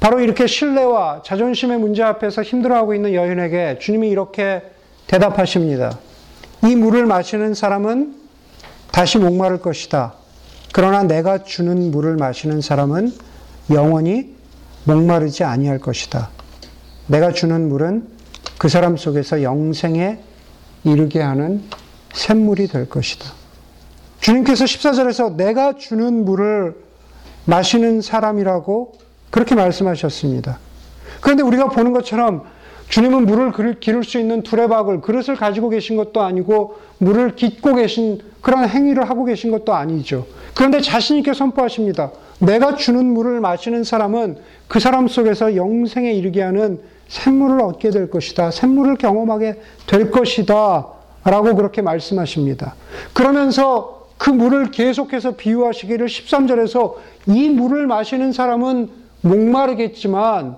바로 0.00 0.20
이렇게 0.20 0.46
신뢰와 0.46 1.22
자존심의 1.24 1.78
문제 1.78 2.02
앞에서 2.02 2.42
힘들어하고 2.42 2.94
있는 2.94 3.14
여인에게 3.14 3.78
주님이 3.80 4.08
이렇게 4.08 4.62
대답하십니다. 5.06 5.98
이 6.64 6.76
물을 6.76 7.06
마시는 7.06 7.54
사람은 7.54 8.14
다시 8.92 9.18
목마를 9.18 9.60
것이다. 9.60 10.14
그러나 10.72 11.02
내가 11.02 11.42
주는 11.42 11.90
물을 11.90 12.16
마시는 12.16 12.60
사람은 12.60 13.12
영원히 13.70 14.34
목마르지 14.84 15.44
아니할 15.44 15.78
것이다. 15.78 16.30
내가 17.06 17.32
주는 17.32 17.68
물은 17.68 18.08
그 18.58 18.68
사람 18.68 18.96
속에서 18.96 19.42
영생에 19.42 20.18
이르게 20.84 21.20
하는 21.20 21.62
샘물이 22.12 22.68
될 22.68 22.88
것이다. 22.88 23.26
주님께서 24.28 24.66
14절에서 24.66 25.36
내가 25.36 25.72
주는 25.72 26.26
물을 26.26 26.74
마시는 27.46 28.02
사람이라고 28.02 28.92
그렇게 29.30 29.54
말씀하셨습니다. 29.54 30.58
그런데 31.22 31.42
우리가 31.42 31.70
보는 31.70 31.94
것처럼 31.94 32.42
주님은 32.90 33.24
물을 33.24 33.80
기를 33.80 34.04
수 34.04 34.18
있는 34.18 34.42
두레박을 34.42 35.00
그릇을 35.00 35.34
가지고 35.34 35.70
계신 35.70 35.96
것도 35.96 36.20
아니고 36.20 36.76
물을 36.98 37.36
깃고 37.36 37.74
계신 37.76 38.20
그런 38.42 38.68
행위를 38.68 39.08
하고 39.08 39.24
계신 39.24 39.50
것도 39.50 39.72
아니죠. 39.72 40.26
그런데 40.54 40.82
자신 40.82 41.16
있게 41.16 41.32
선포하십니다. 41.32 42.10
내가 42.38 42.76
주는 42.76 43.06
물을 43.06 43.40
마시는 43.40 43.82
사람은 43.82 44.36
그 44.68 44.78
사람 44.78 45.08
속에서 45.08 45.56
영생에 45.56 46.12
이르게 46.12 46.42
하는 46.42 46.82
샘물을 47.08 47.62
얻게 47.62 47.88
될 47.88 48.10
것이다. 48.10 48.50
샘물을 48.50 48.96
경험하게 48.96 49.58
될 49.86 50.10
것이다. 50.10 50.86
라고 51.24 51.54
그렇게 51.54 51.80
말씀하십니다. 51.80 52.74
그러면서 53.14 53.97
그 54.18 54.30
물을 54.30 54.70
계속해서 54.70 55.32
비유하시기를 55.32 56.06
13절에서 56.06 56.94
이 57.28 57.48
물을 57.48 57.86
마시는 57.86 58.32
사람은 58.32 58.90
목마르겠지만 59.22 60.56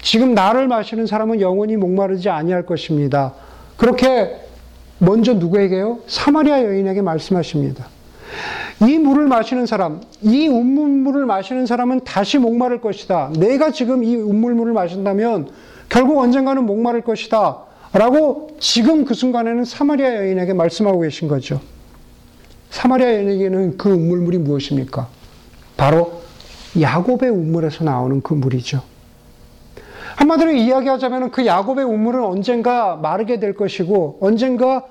지금 0.00 0.34
나를 0.34 0.68
마시는 0.68 1.06
사람은 1.06 1.40
영원히 1.40 1.76
목마르지 1.76 2.28
아니할 2.28 2.66
것입니다. 2.66 3.34
그렇게 3.76 4.36
먼저 4.98 5.34
누구에게요? 5.34 6.00
사마리아 6.06 6.62
여인에게 6.62 7.02
말씀하십니다. 7.02 7.86
이 8.86 8.98
물을 8.98 9.26
마시는 9.26 9.66
사람, 9.66 10.00
이 10.20 10.48
운물물을 10.48 11.26
마시는 11.26 11.66
사람은 11.66 12.00
다시 12.04 12.38
목마를 12.38 12.80
것이다. 12.80 13.32
내가 13.38 13.70
지금 13.70 14.04
이 14.04 14.14
운물물을 14.16 14.72
마신다면 14.72 15.48
결국 15.88 16.18
언젠가는 16.18 16.64
목마를 16.64 17.02
것이다. 17.02 17.58
라고 17.92 18.56
지금 18.58 19.04
그 19.04 19.14
순간에는 19.14 19.64
사마리아 19.64 20.16
여인에게 20.16 20.52
말씀하고 20.52 21.00
계신 21.00 21.28
거죠. 21.28 21.60
사마리아 22.74 23.14
여인에게는 23.14 23.76
그 23.76 23.88
운물물이 23.88 24.38
무엇입니까? 24.38 25.06
바로 25.76 26.22
야곱의 26.78 27.30
운물에서 27.30 27.84
나오는 27.84 28.20
그 28.20 28.34
물이죠. 28.34 28.82
한마디로 30.16 30.50
이야기하자면 30.50 31.30
그 31.30 31.46
야곱의 31.46 31.84
우물은 31.84 32.24
언젠가 32.24 32.96
마르게 32.96 33.38
될 33.38 33.54
것이고 33.54 34.18
언젠가 34.20 34.84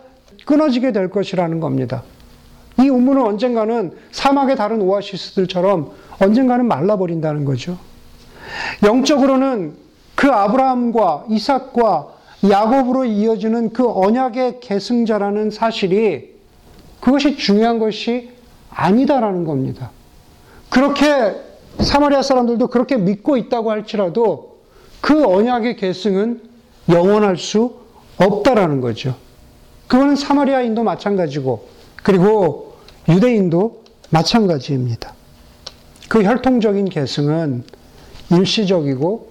끊어지게 0.45 0.93
될 0.93 1.09
것이라는 1.09 1.59
겁니다. 1.59 2.03
이 2.79 2.87
우물은 2.87 3.21
언젠가는 3.21 3.91
사막의 4.13 4.55
다른 4.55 4.81
오아시스들처럼 4.81 5.91
언젠가는 6.21 6.65
말라버린다는 6.65 7.43
거죠. 7.43 7.77
영적으로는 8.81 9.73
그 10.15 10.29
아브라함과 10.29 11.25
이삭과 11.29 12.07
야곱으로 12.49 13.03
이어지는 13.03 13.73
그 13.73 13.89
언약의 13.89 14.61
계승자라는 14.61 15.51
사실이 15.51 16.32
그것이 17.03 17.35
중요한 17.35 17.79
것이 17.79 18.29
아니다라는 18.69 19.43
겁니다. 19.43 19.91
그렇게 20.69 21.35
사마리아 21.81 22.21
사람들도 22.21 22.67
그렇게 22.67 22.95
믿고 22.95 23.35
있다고 23.35 23.71
할지라도 23.71 24.59
그 25.01 25.25
언약의 25.25 25.75
계승은 25.75 26.41
영원할 26.87 27.35
수 27.35 27.75
없다라는 28.15 28.79
거죠. 28.79 29.15
그거는 29.87 30.15
사마리아인도 30.15 30.83
마찬가지고 30.83 31.67
그리고 32.03 32.77
유대인도 33.09 33.83
마찬가지입니다. 34.09 35.13
그 36.07 36.23
혈통적인 36.23 36.85
계승은 36.85 37.65
일시적이고 38.31 39.29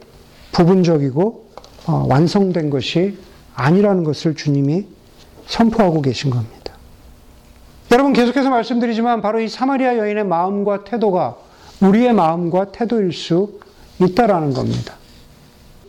부분적이고 0.52 1.46
어, 1.86 2.06
완성된 2.06 2.68
것이 2.68 3.16
아니라는 3.54 4.04
것을 4.04 4.34
주님이 4.34 4.84
선포하고 5.46 6.02
계신 6.02 6.28
겁니다. 6.28 6.61
여러분 7.92 8.14
계속해서 8.14 8.48
말씀드리지만 8.48 9.20
바로 9.20 9.38
이 9.38 9.48
사마리아 9.48 9.98
여인의 9.98 10.24
마음과 10.24 10.84
태도가 10.84 11.36
우리의 11.82 12.14
마음과 12.14 12.72
태도일 12.72 13.12
수 13.12 13.60
있다라는 14.00 14.54
겁니다. 14.54 14.94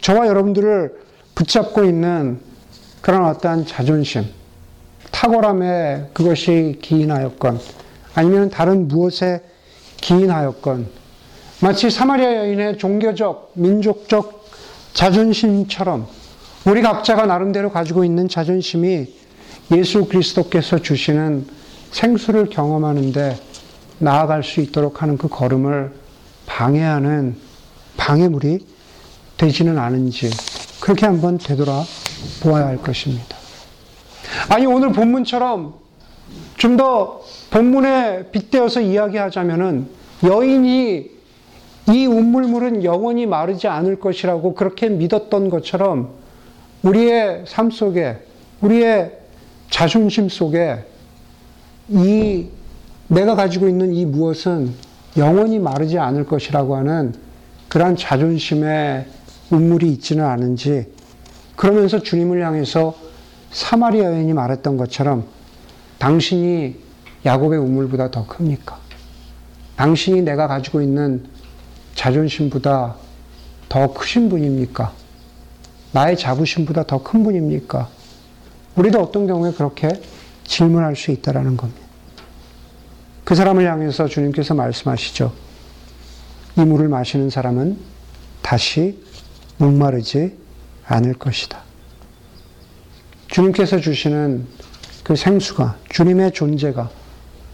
저와 0.02 0.28
여러분들을 0.28 1.00
붙잡고 1.34 1.86
있는 1.86 2.42
그런 3.00 3.24
어떠한 3.24 3.68
자존심, 3.68 4.26
탁월함에 5.12 6.10
그것이 6.12 6.78
기인하였건, 6.82 7.60
아니면 8.16 8.50
다른 8.50 8.90
무엇에 8.90 9.42
기인하였건, 10.02 10.90
마치 11.62 11.90
사마리아 11.90 12.36
여인의 12.36 12.80
종교적, 12.80 13.54
민족적 13.54 14.46
자존심처럼 14.92 16.08
우리 16.66 16.82
각자가 16.82 17.26
나름대로 17.28 17.72
가지고 17.72 18.04
있는 18.04 18.28
자존심이 18.28 19.08
예수 19.72 20.04
그리스도께서 20.04 20.80
주시는 20.80 21.63
생수를 21.94 22.50
경험하는데 22.50 23.38
나아갈 24.00 24.44
수 24.44 24.60
있도록 24.60 25.02
하는 25.02 25.18
그 25.18 25.30
걸음을 25.30 25.94
방해하는 26.48 27.38
방해물이 27.96 28.66
되지는 29.38 29.78
않은지 29.78 30.30
그렇게 30.82 31.06
한번 31.06 31.38
되돌아 31.38 31.84
보아야 32.42 32.66
할 32.66 32.78
것입니다. 32.78 33.38
아니 34.50 34.66
오늘 34.66 34.92
본문처럼 34.92 35.76
좀 36.58 36.78
더 36.78 37.22
본문에 37.52 38.32
빗대어서 38.32 38.82
이야기하자면은 38.82 39.88
여인이 40.24 41.12
이 41.90 42.06
운물물은 42.06 42.84
영원히 42.84 43.26
마르지 43.26 43.68
않을 43.68 44.00
것이라고 44.00 44.56
그렇게 44.56 44.90
믿었던 44.90 45.50
것처럼 45.50 46.10
우리의 46.82 47.44
삶 47.46 47.70
속에 47.70 48.18
우리의 48.62 49.12
자존심 49.70 50.30
속에 50.30 50.86
이 51.90 52.48
내가 53.08 53.36
가지고 53.36 53.68
있는 53.68 53.94
이 53.94 54.06
무엇은 54.06 54.74
영원히 55.18 55.60
마르지 55.60 56.00
않을 56.00 56.26
것이라고 56.26 56.76
하는 56.76 57.14
그러한 57.70 57.96
자존심의 57.96 59.06
운물이 59.52 59.92
있지는 59.94 60.26
않은지 60.26 60.88
그러면서 61.56 62.00
주님을 62.00 62.44
향해서 62.44 62.96
사마리아 63.52 64.06
여인이 64.06 64.34
말했던 64.34 64.78
것처럼 64.78 65.26
당신이 66.00 66.76
야곱의 67.26 67.60
우물보다 67.60 68.12
더 68.12 68.26
큽니까? 68.26 68.80
당신이 69.76 70.22
내가 70.24 70.48
가지고 70.48 70.82
있는 70.82 71.26
자존심보다 71.96 72.96
더 73.70 73.94
크신 73.94 74.30
분입니까? 74.30 74.92
나의 75.92 76.18
자부심보다 76.18 76.84
더 76.84 77.04
큰 77.04 77.24
분입니까? 77.24 77.88
우리도 78.76 79.00
어떤 79.00 79.28
경우에 79.28 79.52
그렇게 79.52 79.90
질문할 80.44 80.96
수 80.96 81.12
있다라는 81.12 81.58
겁니다. 81.58 81.82
그 83.24 83.36
사람을 83.36 83.70
향해서 83.70 84.08
주님께서 84.08 84.54
말씀하시죠. 84.54 85.34
이 86.58 86.62
물을 86.62 86.88
마시는 86.88 87.30
사람은 87.30 87.78
다시 88.42 89.02
목마르지 89.58 90.38
않을 90.86 91.14
것이다. 91.14 91.60
주님께서 93.28 93.80
주시는 93.80 94.46
그 95.04 95.16
생수가, 95.16 95.78
주님의 95.90 96.34
존재가 96.34 96.90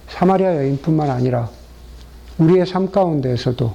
사마리아 0.09 0.55
여인뿐만 0.57 1.09
아니라 1.09 1.49
우리의 2.37 2.65
삶 2.65 2.91
가운데에서도 2.91 3.73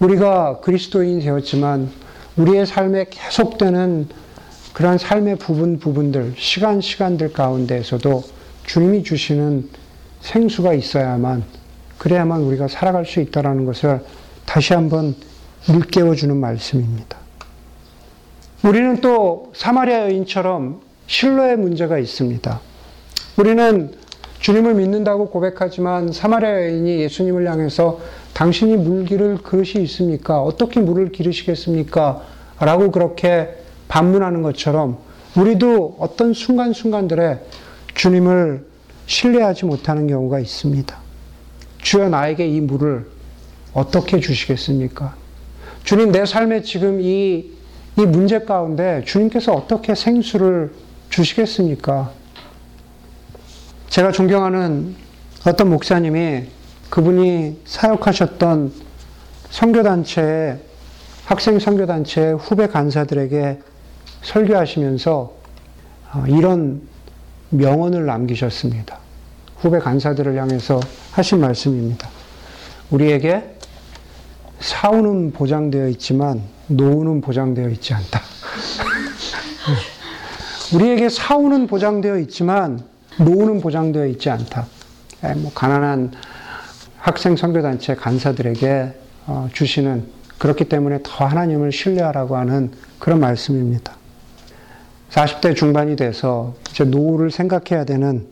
우리가 0.00 0.60
그리스도인이 0.60 1.22
되었지만 1.22 1.90
우리의 2.36 2.66
삶에 2.66 3.06
계속되는 3.10 4.08
그러한 4.78 4.96
삶의 4.96 5.38
부분 5.38 5.80
부분들, 5.80 6.34
시간 6.36 6.80
시간들 6.80 7.32
가운데에서도 7.32 8.22
주님이 8.64 9.02
주시는 9.02 9.68
생수가 10.20 10.72
있어야만 10.72 11.42
그래야만 11.98 12.42
우리가 12.42 12.68
살아갈 12.68 13.04
수 13.04 13.18
있다라는 13.18 13.64
것을 13.64 14.00
다시 14.46 14.74
한번 14.74 15.16
일깨워 15.68 16.14
주는 16.14 16.36
말씀입니다. 16.36 17.18
우리는 18.62 19.00
또 19.00 19.50
사마리아 19.52 20.02
여인처럼 20.02 20.80
신뢰의 21.08 21.56
문제가 21.56 21.98
있습니다. 21.98 22.60
우리는 23.36 23.90
주님을 24.38 24.74
믿는다고 24.74 25.30
고백하지만 25.30 26.12
사마리아 26.12 26.52
여인이 26.52 27.00
예수님을 27.00 27.50
향해서 27.50 27.98
당신이 28.32 28.76
물 28.76 29.06
기를 29.06 29.38
그릇이 29.38 29.82
있습니까? 29.82 30.40
어떻게 30.40 30.78
물을 30.78 31.10
기르시겠습니까? 31.10 32.22
라고 32.60 32.92
그렇게 32.92 33.66
반문하는 33.88 34.42
것처럼 34.42 34.98
우리도 35.34 35.96
어떤 35.98 36.32
순간순간들에 36.32 37.40
주님을 37.94 38.66
신뢰하지 39.06 39.64
못하는 39.64 40.06
경우가 40.06 40.38
있습니다. 40.40 40.96
주여 41.78 42.08
나에게 42.08 42.46
이 42.46 42.60
물을 42.60 43.06
어떻게 43.72 44.20
주시겠습니까? 44.20 45.16
주님 45.84 46.12
내 46.12 46.26
삶에 46.26 46.62
지금 46.62 47.00
이, 47.00 47.52
이 47.96 48.06
문제 48.06 48.40
가운데 48.40 49.02
주님께서 49.06 49.52
어떻게 49.52 49.94
생수를 49.94 50.72
주시겠습니까? 51.08 52.12
제가 53.88 54.12
존경하는 54.12 54.94
어떤 55.46 55.70
목사님이 55.70 56.44
그분이 56.90 57.60
사역하셨던 57.64 58.72
선교단체의 59.50 60.58
학생 61.24 61.58
선교단체 61.58 62.32
후배 62.32 62.66
간사들에게 62.66 63.58
설교하시면서 64.22 65.32
어, 66.14 66.24
이런 66.26 66.82
명언을 67.50 68.06
남기셨습니다. 68.06 68.98
후배 69.56 69.78
간사들을 69.78 70.36
향해서 70.36 70.80
하신 71.12 71.40
말씀입니다. 71.40 72.08
우리에게 72.90 73.56
사우는 74.60 75.32
보장되어 75.32 75.88
있지만 75.88 76.42
노후는 76.68 77.20
보장되어 77.20 77.68
있지 77.70 77.94
않다. 77.94 78.20
우리에게 80.74 81.08
사우는 81.08 81.66
보장되어 81.66 82.18
있지만 82.18 82.80
노후는 83.18 83.60
보장되어 83.60 84.06
있지 84.06 84.30
않다. 84.30 84.66
예, 85.24 85.34
뭐 85.34 85.50
가난한 85.54 86.12
학생 86.98 87.36
선교단체 87.36 87.96
간사들에게 87.96 88.94
어, 89.26 89.48
주시는 89.52 90.06
그렇기 90.38 90.68
때문에 90.68 91.00
더 91.02 91.26
하나님을 91.26 91.72
신뢰하라고 91.72 92.36
하는 92.36 92.70
그런 92.98 93.20
말씀입니다. 93.20 93.97
40대 95.10 95.56
중반이 95.56 95.96
돼서 95.96 96.54
이제 96.70 96.84
노후를 96.84 97.30
생각해야 97.30 97.84
되는 97.84 98.26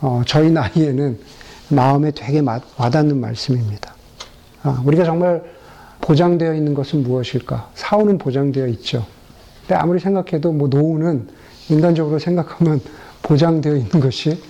어, 0.00 0.22
저희 0.26 0.50
나이에는 0.50 1.18
마음에 1.68 2.10
되게 2.10 2.42
와닿는 2.76 3.18
말씀입니다. 3.18 3.94
아, 4.62 4.82
우리가 4.84 5.04
정말 5.04 5.42
보장되어 6.00 6.54
있는 6.54 6.74
것은 6.74 7.02
무엇일까? 7.02 7.70
사후는 7.74 8.18
보장되어 8.18 8.66
있죠. 8.68 9.06
근데 9.60 9.74
아무리 9.76 10.00
생각해도 10.00 10.52
뭐 10.52 10.68
노후는 10.68 11.28
인간적으로 11.70 12.18
생각하면 12.18 12.80
보장되어 13.22 13.76
있는 13.76 14.00
것이 14.00 14.40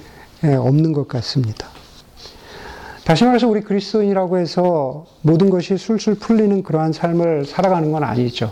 예, 0.45 0.55
없는 0.55 0.93
것 0.93 1.07
같습니다. 1.07 1.69
다시 3.05 3.25
말해서 3.25 3.49
우리 3.49 3.61
그리스도인이라고 3.61 4.39
해서 4.39 5.07
모든 5.21 5.51
것이 5.51 5.77
술술 5.77 6.15
풀리는 6.15 6.63
그러한 6.63 6.93
삶을 6.93 7.45
살아가는 7.45 7.93
건 7.93 8.03
아니죠. 8.05 8.51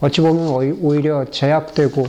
어찌 0.00 0.20
보면 0.20 0.76
오히려 0.80 1.24
제약되고 1.30 2.06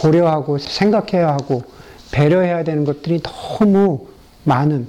고려하고 0.00 0.58
생각해야 0.58 1.28
하고 1.28 1.62
배려해야 2.10 2.62
되는 2.64 2.84
것들이 2.84 3.20
너무 3.22 4.06
많은 4.44 4.86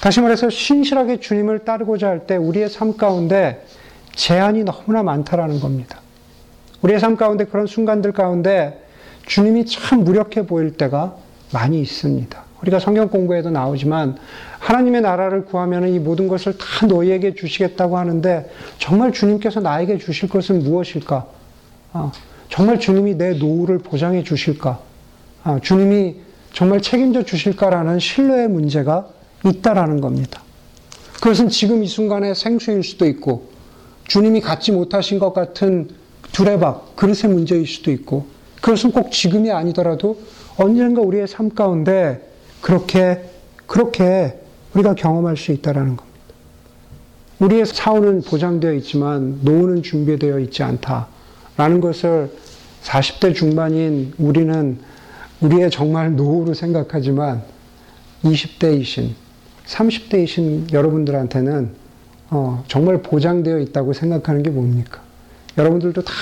다시 0.00 0.20
말해서 0.20 0.50
신실하게 0.50 1.20
주님을 1.20 1.60
따르고자 1.60 2.08
할 2.08 2.26
때 2.26 2.36
우리의 2.36 2.68
삶 2.68 2.96
가운데 2.96 3.64
제한이 4.14 4.64
너무나 4.64 5.02
많다라는 5.02 5.60
겁니다. 5.60 6.00
우리의 6.82 7.00
삶 7.00 7.16
가운데 7.16 7.44
그런 7.44 7.66
순간들 7.66 8.12
가운데 8.12 8.82
주님이 9.26 9.66
참 9.66 10.04
무력해 10.04 10.46
보일 10.46 10.76
때가 10.76 11.16
많이 11.52 11.80
있습니다. 11.80 12.44
우리가 12.62 12.78
성경 12.78 13.08
공부에도 13.08 13.50
나오지만 13.50 14.16
하나님의 14.58 15.00
나라를 15.02 15.44
구하면 15.46 15.88
이 15.88 15.98
모든 15.98 16.28
것을 16.28 16.56
다 16.58 16.86
너희에게 16.86 17.34
주시겠다고 17.34 17.96
하는데 17.96 18.50
정말 18.78 19.12
주님께서 19.12 19.60
나에게 19.60 19.98
주실 19.98 20.28
것은 20.28 20.62
무엇일까? 20.62 21.26
아, 21.92 22.12
정말 22.48 22.78
주님이 22.78 23.16
내 23.16 23.32
노후를 23.34 23.78
보장해 23.78 24.22
주실까? 24.22 24.80
아, 25.42 25.60
주님이 25.60 26.16
정말 26.52 26.80
책임져 26.80 27.24
주실까라는 27.24 27.98
신뢰의 27.98 28.48
문제가 28.48 29.08
있다라는 29.44 30.00
겁니다. 30.00 30.42
그것은 31.14 31.48
지금 31.48 31.82
이 31.82 31.86
순간의 31.86 32.34
생수일 32.34 32.82
수도 32.82 33.06
있고 33.06 33.50
주님이 34.08 34.40
갖지 34.40 34.72
못하신 34.72 35.18
것 35.18 35.32
같은 35.32 35.88
두레박 36.32 36.96
그릇의 36.96 37.32
문제일 37.32 37.66
수도 37.66 37.90
있고 37.90 38.26
그것은 38.60 38.92
꼭 38.92 39.10
지금이 39.12 39.50
아니더라도 39.50 40.20
언젠가 40.56 41.00
우리의 41.02 41.28
삶 41.28 41.50
가운데 41.50 42.28
그렇게 42.60 43.24
그렇게 43.66 44.38
우리가 44.74 44.94
경험할 44.94 45.36
수 45.36 45.52
있다라는 45.52 45.96
겁니다. 45.96 46.10
우리의 47.38 47.66
사후는 47.66 48.22
보장되어 48.22 48.74
있지만 48.74 49.38
노후는 49.42 49.82
준비되어 49.82 50.40
있지 50.40 50.62
않다 50.62 51.08
라는 51.60 51.82
것을 51.82 52.32
40대 52.84 53.34
중반인 53.34 54.14
우리는 54.16 54.78
우리의 55.42 55.70
정말 55.70 56.16
노후로 56.16 56.54
생각하지만 56.54 57.42
20대이신 58.24 59.10
30대이신 59.66 60.72
여러분들한테는 60.72 61.70
어, 62.30 62.64
정말 62.66 63.02
보장되어 63.02 63.58
있다고 63.58 63.92
생각하는 63.92 64.42
게 64.42 64.48
뭡니까? 64.48 65.02
여러분들도 65.58 66.00
다 66.00 66.12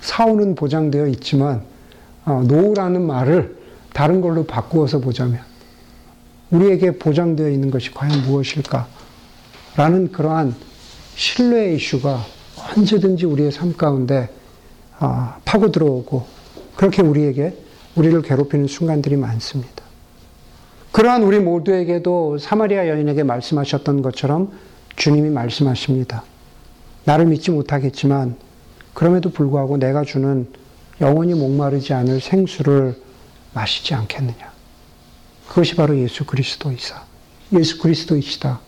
사후는 0.00 0.54
보장되어 0.54 1.08
있지만 1.08 1.60
어, 2.24 2.42
노후라는 2.48 3.06
말을 3.06 3.58
다른 3.92 4.22
걸로 4.22 4.46
바꾸어서 4.46 4.98
보자면 4.98 5.42
우리에게 6.50 6.92
보장되어 6.92 7.50
있는 7.50 7.70
것이 7.70 7.92
과연 7.92 8.22
무엇일까? 8.22 8.88
라는 9.76 10.10
그러한 10.10 10.54
신뢰의 11.16 11.76
이슈가 11.76 12.24
언제든지 12.74 13.26
우리의 13.26 13.52
삶 13.52 13.76
가운데 13.76 14.30
아, 14.30 14.39
파고 15.44 15.72
들어오고 15.72 16.26
그렇게 16.76 17.02
우리에게 17.02 17.56
우리를 17.96 18.22
괴롭히는 18.22 18.66
순간들이 18.66 19.16
많습니다. 19.16 19.82
그러한 20.92 21.22
우리 21.22 21.38
모두에게도 21.38 22.38
사마리아 22.38 22.88
여인에게 22.88 23.22
말씀하셨던 23.22 24.02
것처럼 24.02 24.52
주님이 24.96 25.30
말씀하십니다. 25.30 26.24
나를 27.04 27.26
믿지 27.26 27.50
못하겠지만 27.50 28.36
그럼에도 28.92 29.30
불구하고 29.30 29.78
내가 29.78 30.04
주는 30.04 30.46
영원히 31.00 31.34
목마르지 31.34 31.94
않을 31.94 32.20
생수를 32.20 32.94
마시지 33.54 33.94
않겠느냐. 33.94 34.52
그것이 35.48 35.74
바로 35.74 35.98
예수 35.98 36.24
그리스도이사. 36.24 37.02
예수 37.58 37.78
그리스도이시다. 37.80 38.60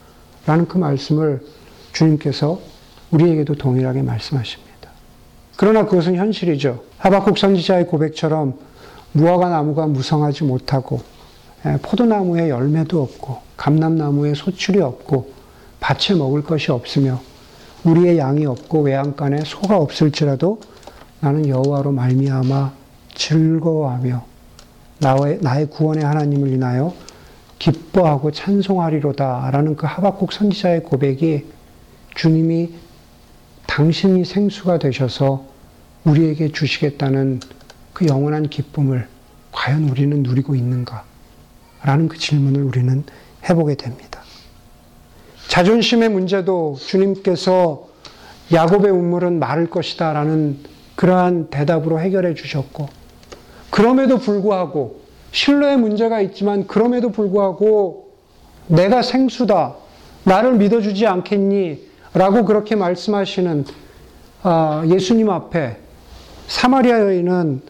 라는 0.46 0.66
그 0.66 0.78
말씀을 0.78 1.44
주님께서 1.92 2.60
우리에게도 3.10 3.54
동일하게 3.56 4.02
말씀하십니다. 4.02 4.71
그러나 5.62 5.84
그것은 5.84 6.16
현실이죠. 6.16 6.82
하박국 6.98 7.38
선지자의 7.38 7.86
고백처럼 7.86 8.54
무화과 9.12 9.48
나무가 9.48 9.86
무성하지 9.86 10.42
못하고 10.42 11.02
예, 11.64 11.78
포도나무에 11.80 12.48
열매도 12.48 13.00
없고 13.00 13.38
감람나무에 13.56 14.34
소출이 14.34 14.80
없고 14.80 15.30
밭에 15.78 16.16
먹을 16.16 16.42
것이 16.42 16.72
없으며 16.72 17.20
우리의 17.84 18.18
양이 18.18 18.44
없고 18.44 18.80
외양간에 18.80 19.44
소가 19.44 19.76
없을지라도 19.76 20.60
나는 21.20 21.46
여호와로 21.46 21.92
말미암아 21.92 22.72
즐거워하며 23.14 24.24
나의, 24.98 25.38
나의 25.42 25.70
구원의 25.70 26.04
하나님을 26.04 26.48
인하여 26.48 26.92
기뻐하고 27.60 28.32
찬송하리로다라는 28.32 29.76
그 29.76 29.86
하박국 29.86 30.32
선지자의 30.32 30.82
고백이 30.82 31.44
주님이 32.16 32.70
당신이 33.68 34.24
생수가 34.24 34.80
되셔서 34.80 35.51
우리에게 36.04 36.52
주시겠다는 36.52 37.40
그 37.92 38.06
영원한 38.06 38.48
기쁨을 38.48 39.06
과연 39.52 39.88
우리는 39.88 40.22
누리고 40.22 40.54
있는가? 40.54 41.04
라는 41.82 42.08
그 42.08 42.18
질문을 42.18 42.62
우리는 42.62 43.04
해보게 43.48 43.74
됩니다. 43.74 44.22
자존심의 45.48 46.08
문제도 46.08 46.76
주님께서 46.78 47.88
야곱의 48.52 48.90
운물은 48.90 49.38
마를 49.38 49.68
것이다 49.68 50.12
라는 50.12 50.58
그러한 50.96 51.50
대답으로 51.50 52.00
해결해 52.00 52.34
주셨고, 52.34 52.88
그럼에도 53.70 54.18
불구하고, 54.18 55.02
신뢰의 55.32 55.78
문제가 55.78 56.20
있지만, 56.20 56.66
그럼에도 56.66 57.10
불구하고, 57.10 58.12
내가 58.66 59.02
생수다. 59.02 59.74
나를 60.24 60.54
믿어주지 60.54 61.06
않겠니? 61.06 61.90
라고 62.14 62.44
그렇게 62.44 62.76
말씀하시는 62.76 63.64
아, 64.44 64.84
예수님 64.86 65.30
앞에 65.30 65.81
사마리아 66.46 67.00
여인은 67.00 67.62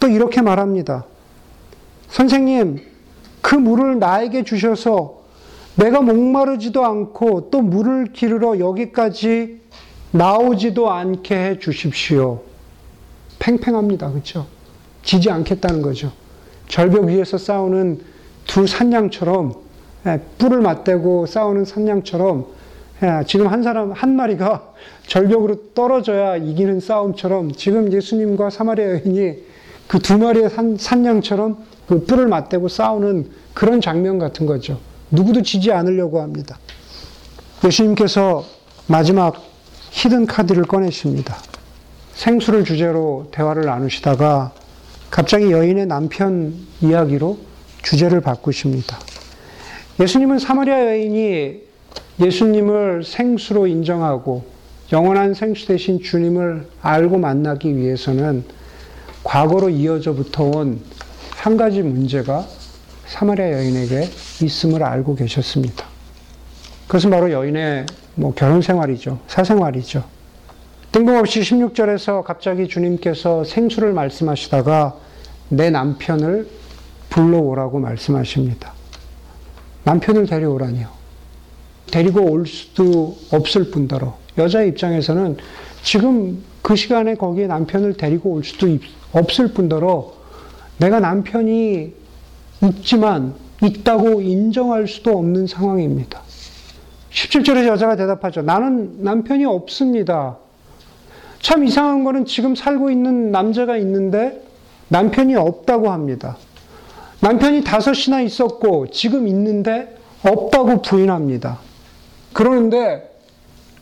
또 0.00 0.08
이렇게 0.08 0.40
말합니다. 0.40 1.04
선생님, 2.08 2.80
그 3.40 3.54
물을 3.54 3.98
나에게 3.98 4.44
주셔서 4.44 5.22
내가 5.74 6.00
목마르지도 6.00 6.84
않고 6.84 7.50
또 7.50 7.62
물을 7.62 8.12
기르러 8.12 8.58
여기까지 8.58 9.60
나오지도 10.10 10.90
않게 10.90 11.34
해 11.34 11.58
주십시오. 11.58 12.42
팽팽합니다. 13.38 14.10
그렇죠? 14.10 14.46
지지 15.02 15.30
않겠다는 15.30 15.82
거죠. 15.82 16.12
절벽 16.68 17.04
위에서 17.04 17.38
싸우는 17.38 18.00
두 18.46 18.66
산양처럼 18.66 19.54
예, 20.06 20.20
뿔을 20.38 20.60
맞대고 20.60 21.26
싸우는 21.26 21.64
산양처럼 21.64 22.40
예, 22.40 22.52
지금 23.26 23.48
한 23.48 23.62
사람 23.62 23.92
한 23.92 24.16
마리가 24.16 24.72
절벽으로 25.06 25.72
떨어져야 25.74 26.36
이기는 26.36 26.80
싸움처럼 26.80 27.52
지금 27.52 27.92
예수님과 27.92 28.50
사마리아 28.50 28.86
여인이 28.86 29.52
그 29.88 29.98
두 29.98 30.16
마리의 30.16 30.48
산, 30.48 30.78
산양처럼 30.78 31.58
그 31.86 32.04
뿔을 32.06 32.26
맞대고 32.26 32.68
싸우는 32.68 33.30
그런 33.52 33.82
장면 33.82 34.18
같은 34.18 34.46
거죠. 34.46 34.80
누구도 35.10 35.42
지지 35.42 35.70
않으려고 35.70 36.22
합니다. 36.22 36.58
예수님께서 37.62 38.44
마지막 38.86 39.36
히든 39.90 40.26
카드를 40.26 40.64
꺼내십니다. 40.64 41.36
생수를 42.14 42.64
주제로 42.64 43.28
대화를 43.32 43.66
나누시다가 43.66 44.52
갑자기 45.10 45.50
여인의 45.50 45.86
남편 45.86 46.54
이야기로 46.80 47.38
주제를 47.82 48.22
바꾸십니다. 48.22 48.98
예수님은 50.00 50.38
사마리아 50.38 50.86
여인이 50.86 51.71
예수님을 52.20 53.04
생수로 53.04 53.66
인정하고 53.66 54.44
영원한 54.92 55.34
생수 55.34 55.66
대신 55.66 56.00
주님을 56.00 56.66
알고 56.82 57.18
만나기 57.18 57.76
위해서는 57.76 58.44
과거로 59.24 59.70
이어져부터 59.70 60.44
온 60.44 60.80
한 61.42 61.56
가지 61.56 61.82
문제가 61.82 62.46
사마리아 63.06 63.50
여인에게 63.50 64.08
있음을 64.44 64.80
알고 64.84 65.16
계셨습니다. 65.16 65.86
그것은 66.86 67.10
바로 67.10 67.32
여인의 67.32 67.86
뭐 68.14 68.32
결혼 68.32 68.62
생활이죠. 68.62 69.18
사생활이죠. 69.26 70.04
뜬금없이 70.92 71.40
16절에서 71.40 72.22
갑자기 72.22 72.68
주님께서 72.68 73.42
생수를 73.42 73.92
말씀하시다가 73.92 74.94
내 75.48 75.70
남편을 75.70 76.48
불러오라고 77.10 77.80
말씀하십니다. 77.80 78.72
남편을 79.82 80.26
데려오라니요. 80.26 81.01
데리고 81.92 82.22
올 82.22 82.46
수도 82.46 83.16
없을 83.30 83.70
뿐더러 83.70 84.16
여자 84.38 84.62
입장에서는 84.62 85.36
지금 85.84 86.42
그 86.62 86.74
시간에 86.74 87.14
거기에 87.14 87.46
남편을 87.46 87.94
데리고 87.94 88.32
올 88.32 88.44
수도 88.44 88.66
없을 89.12 89.52
뿐더러 89.52 90.12
내가 90.78 90.98
남편이 90.98 91.92
있지만 92.62 93.34
있다고 93.62 94.22
인정할 94.22 94.88
수도 94.88 95.18
없는 95.18 95.46
상황입니다. 95.46 96.22
17절에 97.12 97.66
여자가 97.66 97.94
대답하죠. 97.94 98.42
나는 98.42 99.04
남편이 99.04 99.44
없습니다. 99.44 100.38
참 101.40 101.64
이상한 101.64 102.04
거는 102.04 102.24
지금 102.24 102.54
살고 102.54 102.90
있는 102.90 103.30
남자가 103.30 103.76
있는데 103.76 104.42
남편이 104.88 105.34
없다고 105.36 105.90
합니다. 105.90 106.38
남편이 107.20 107.64
다섯이나 107.64 108.22
있었고 108.22 108.86
지금 108.88 109.28
있는데 109.28 109.94
없다고 110.24 110.80
부인합니다. 110.82 111.58
그러는데 112.32 113.10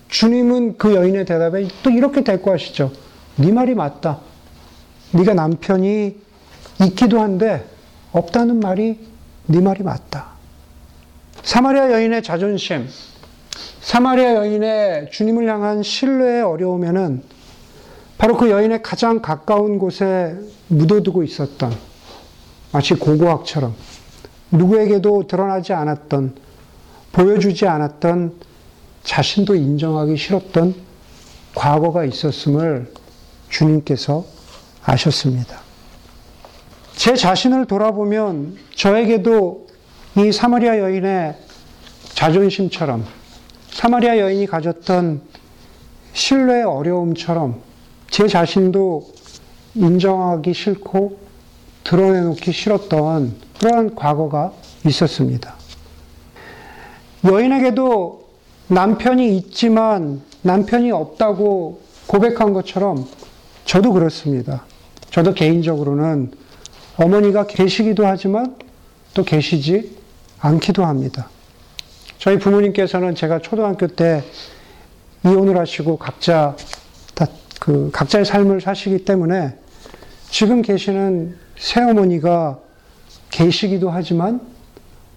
주님은 0.09 0.77
그 0.77 0.95
여인의 0.95 1.25
대답에 1.25 1.69
또 1.83 1.91
이렇게 1.91 2.25
대꾸하시죠. 2.25 2.93
네 3.37 3.53
말이 3.53 3.75
맞다. 3.75 4.21
네가 5.13 5.35
남편이 5.35 6.17
있기도 6.87 7.21
한데 7.21 7.65
없다는 8.13 8.61
말이 8.61 8.99
네 9.47 9.61
말이 9.61 9.83
맞다. 9.83 10.31
사마리아 11.43 11.93
여인의 11.93 12.23
자존심, 12.23 12.89
사마리아 13.81 14.35
여인의 14.35 15.11
주님을 15.11 15.49
향한 15.49 15.83
신뢰의 15.83 16.43
어려움에는 16.43 17.23
바로 18.19 18.37
그 18.37 18.51
여인의 18.51 18.83
가장 18.83 19.21
가까운 19.21 19.79
곳에 19.79 20.37
묻어두고 20.69 21.23
있었던 21.23 21.73
마치 22.73 22.95
고고학처럼 22.95 23.75
누구에게도 24.51 25.27
드러나지 25.27 25.73
않았던 25.73 26.35
보여주지 27.12 27.66
않았던 27.66 28.33
자신도 29.03 29.55
인정하기 29.55 30.16
싫었던 30.16 30.75
과거가 31.55 32.05
있었음을 32.05 32.92
주님께서 33.49 34.25
아셨습니다. 34.85 35.61
제 36.94 37.14
자신을 37.14 37.66
돌아보면 37.66 38.57
저에게도 38.75 39.66
이 40.18 40.33
사마리아 40.33 40.79
여인의 40.79 41.35
자존심처럼 42.14 43.05
사마리아 43.70 44.18
여인이 44.18 44.46
가졌던 44.46 45.23
신뢰의 46.12 46.64
어려움처럼 46.64 47.62
제 48.11 48.29
자신도 48.29 49.12
인정하기 49.75 50.53
싫고 50.53 51.18
드러내놓기 51.85 52.53
싫었던 52.53 53.35
그러한 53.59 53.94
과거가 53.94 54.53
있었습니다. 54.87 55.60
여인에게도 57.24 58.28
남편이 58.68 59.37
있지만 59.37 60.22
남편이 60.42 60.90
없다고 60.90 61.83
고백한 62.06 62.52
것처럼 62.52 63.06
저도 63.64 63.92
그렇습니다. 63.92 64.64
저도 65.11 65.35
개인적으로는 65.35 66.33
어머니가 66.96 67.46
계시기도 67.46 68.06
하지만 68.06 68.56
또 69.12 69.24
계시지 69.24 69.96
않기도 70.38 70.85
합니다. 70.85 71.28
저희 72.18 72.38
부모님께서는 72.38 73.14
제가 73.14 73.40
초등학교 73.40 73.87
때 73.87 74.22
이혼을 75.24 75.59
하시고 75.59 75.98
각자 75.98 76.56
다그 77.14 77.90
각자의 77.92 78.24
삶을 78.24 78.61
사시기 78.61 79.04
때문에 79.04 79.56
지금 80.30 80.62
계시는 80.62 81.37
새어머니가 81.59 82.59
계시기도 83.30 83.90
하지만 83.90 84.40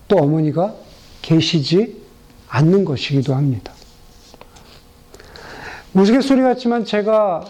또 0.08 0.18
어머니가 0.18 0.74
계시지 1.24 2.04
않는 2.50 2.86
것이기도 2.86 3.34
합니다. 3.34 3.74
우스갯소리 5.96 6.42
같지만 6.44 6.86
제가 6.86 7.46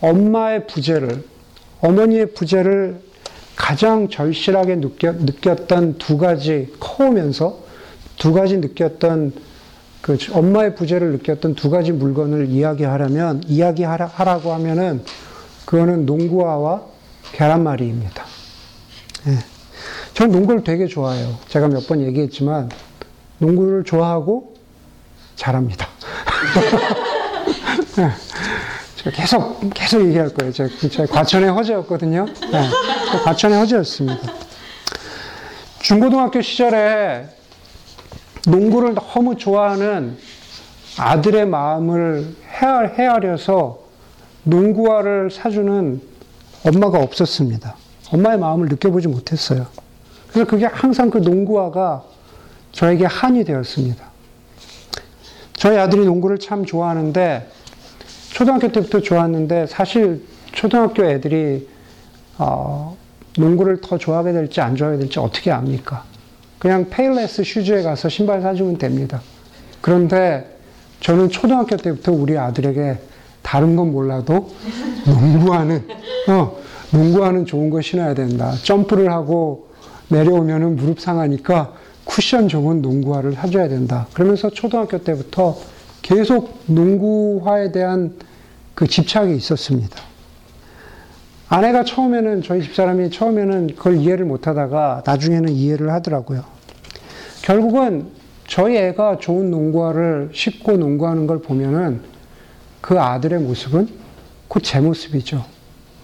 엄마의 0.00 0.66
부재를, 0.66 1.24
어머니의 1.80 2.32
부재를 2.32 3.00
가장 3.54 4.08
절실하게 4.08 4.76
느꼈, 4.76 5.16
느꼈 5.24 5.68
던 5.68 5.98
두 5.98 6.18
가지, 6.18 6.72
커오면서 6.80 7.60
두 8.18 8.32
가지 8.32 8.56
느꼈던 8.58 9.32
그 10.00 10.18
엄마의 10.32 10.74
부재를 10.74 11.12
느꼈던 11.12 11.54
두 11.54 11.70
가지 11.70 11.92
물건을 11.92 12.48
이야기하려면, 12.48 13.42
이야기하라고 13.46 14.52
하면은 14.54 15.04
그거는 15.64 16.06
농구화와 16.06 16.82
계란말이입니다. 17.32 18.24
예. 19.28 19.38
저는 20.14 20.32
농구를 20.32 20.64
되게 20.64 20.86
좋아해요. 20.86 21.36
제가 21.48 21.68
몇 21.68 21.86
번 21.86 22.00
얘기했지만, 22.00 22.68
농구를 23.42 23.84
좋아하고 23.84 24.54
잘합니다. 25.34 25.88
제가 28.96 29.16
계속, 29.16 29.58
계속 29.74 30.06
얘기할 30.06 30.32
거예요. 30.32 30.52
제가, 30.52 30.70
제가 30.88 31.12
과천의 31.12 31.50
허재였거든요. 31.50 32.24
네, 32.24 32.68
과천의 33.24 33.58
허재였습니다. 33.58 34.32
중고등학교 35.80 36.40
시절에 36.40 37.26
농구를 38.46 38.94
너무 38.94 39.36
좋아하는 39.36 40.16
아들의 40.96 41.46
마음을 41.46 42.36
헤아, 42.60 42.82
헤아려서 42.82 43.80
농구화를 44.44 45.32
사주는 45.32 46.00
엄마가 46.64 47.00
없었습니다. 47.00 47.74
엄마의 48.12 48.38
마음을 48.38 48.68
느껴보지 48.68 49.08
못했어요. 49.08 49.66
그래서 50.30 50.48
그게 50.48 50.66
항상 50.66 51.10
그 51.10 51.18
농구화가 51.18 52.04
저에게 52.72 53.06
한이 53.06 53.44
되었습니다. 53.44 54.04
저희 55.54 55.78
아들이 55.78 56.04
농구를 56.04 56.38
참 56.38 56.64
좋아하는데 56.64 57.48
초등학교 58.32 58.72
때부터 58.72 59.00
좋았는데 59.00 59.66
사실 59.66 60.24
초등학교 60.52 61.04
애들이 61.04 61.68
어, 62.38 62.96
농구를 63.38 63.80
더 63.80 63.98
좋아하게 63.98 64.32
될지 64.32 64.60
안 64.60 64.74
좋아하게 64.74 64.98
될지 64.98 65.18
어떻게 65.18 65.50
압니까? 65.50 66.04
그냥 66.58 66.88
Payless 66.90 67.44
Shoes에 67.44 67.82
가서 67.82 68.08
신발 68.08 68.40
사주면 68.40 68.78
됩니다. 68.78 69.20
그런데 69.80 70.58
저는 71.00 71.28
초등학교 71.28 71.76
때부터 71.76 72.12
우리 72.12 72.38
아들에게 72.38 72.98
다른 73.42 73.76
건 73.76 73.92
몰라도 73.92 74.50
농구하는 75.04 75.86
어, 76.28 76.56
농구하는 76.92 77.46
좋은 77.46 77.70
거 77.70 77.80
신어야 77.80 78.14
된다. 78.14 78.52
점프를 78.62 79.10
하고 79.10 79.68
내려오면은 80.08 80.76
무릎 80.76 81.00
상하니까 81.00 81.74
쿠션 82.04 82.48
좋은 82.48 82.82
농구화를 82.82 83.32
사줘야 83.34 83.68
된다. 83.68 84.06
그러면서 84.12 84.50
초등학교 84.50 84.98
때부터 84.98 85.56
계속 86.02 86.58
농구화에 86.66 87.72
대한 87.72 88.14
그 88.74 88.86
집착이 88.86 89.36
있었습니다. 89.36 89.96
아내가 91.48 91.84
처음에는 91.84 92.42
저희 92.42 92.62
집사람이 92.62 93.10
처음에는 93.10 93.74
그걸 93.76 93.96
이해를 93.98 94.24
못 94.24 94.46
하다가 94.46 95.02
나중에는 95.04 95.52
이해를 95.52 95.92
하더라고요. 95.92 96.44
결국은 97.42 98.06
저희 98.48 98.76
애가 98.76 99.18
좋은 99.18 99.50
농구화를 99.50 100.30
신고 100.32 100.72
농구하는 100.76 101.26
걸 101.26 101.40
보면은 101.40 102.00
그 102.80 102.98
아들의 103.00 103.38
모습은 103.40 103.88
곧 104.48 104.62
제 104.62 104.80
모습이죠. 104.80 105.44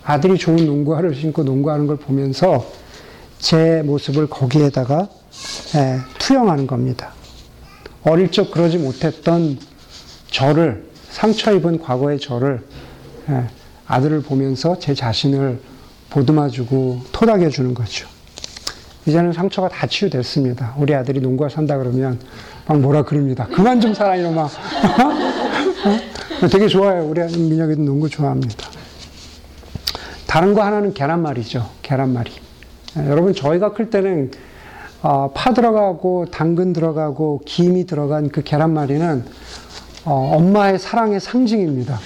아들이 0.05 0.38
좋은 0.38 0.64
농구화를 0.64 1.14
신고 1.14 1.42
농구하는 1.42 1.86
걸 1.86 1.96
보면서 1.96 2.64
제 3.38 3.82
모습을 3.84 4.28
거기에다가 4.28 5.09
예, 5.76 5.99
투영하는 6.18 6.66
겁니다. 6.66 7.12
어릴 8.05 8.31
적 8.31 8.51
그러지 8.51 8.79
못했던 8.79 9.59
저를 10.31 10.87
상처 11.11 11.53
입은 11.53 11.81
과거의 11.81 12.20
저를 12.20 12.62
예, 13.29 13.49
아들을 13.87 14.22
보면서 14.22 14.79
제 14.79 14.95
자신을 14.95 15.61
보듬어주고 16.11 17.03
토닥여 17.12 17.51
주는 17.51 17.74
거죠. 17.74 18.09
이제는 19.07 19.33
상처가 19.33 19.68
다 19.68 19.87
치유됐습니다. 19.87 20.74
우리 20.79 20.95
아들이 20.95 21.20
농구화 21.20 21.49
산다 21.49 21.79
그러면 21.79 22.18
막 22.66 22.79
뭐라 22.79 23.05
그럽니다. 23.05 23.47
그만 23.47 23.81
좀 23.81 23.95
살아 23.95 24.16
이놈아. 24.16 24.43
어? 24.43 24.49
되게 26.51 26.68
좋아요. 26.68 27.07
우리 27.07 27.20
민혁이도 27.20 27.83
농구 27.83 28.09
좋아합니다. 28.09 28.68
다른 30.26 30.53
거 30.53 30.62
하나는 30.62 30.93
계란말이죠. 30.93 31.70
계란말이. 31.83 32.31
예, 32.99 33.09
여러분 33.09 33.35
저희가 33.35 33.72
클 33.72 33.91
때는 33.91 34.31
어, 35.03 35.30
파 35.32 35.53
들어가고 35.55 36.26
당근 36.26 36.72
들어가고 36.72 37.42
김이 37.44 37.86
들어간 37.86 38.28
그 38.30 38.42
계란말이는 38.42 39.24
어, 40.05 40.32
엄마의 40.36 40.78
사랑의 40.78 41.20
상징입니다. 41.20 41.99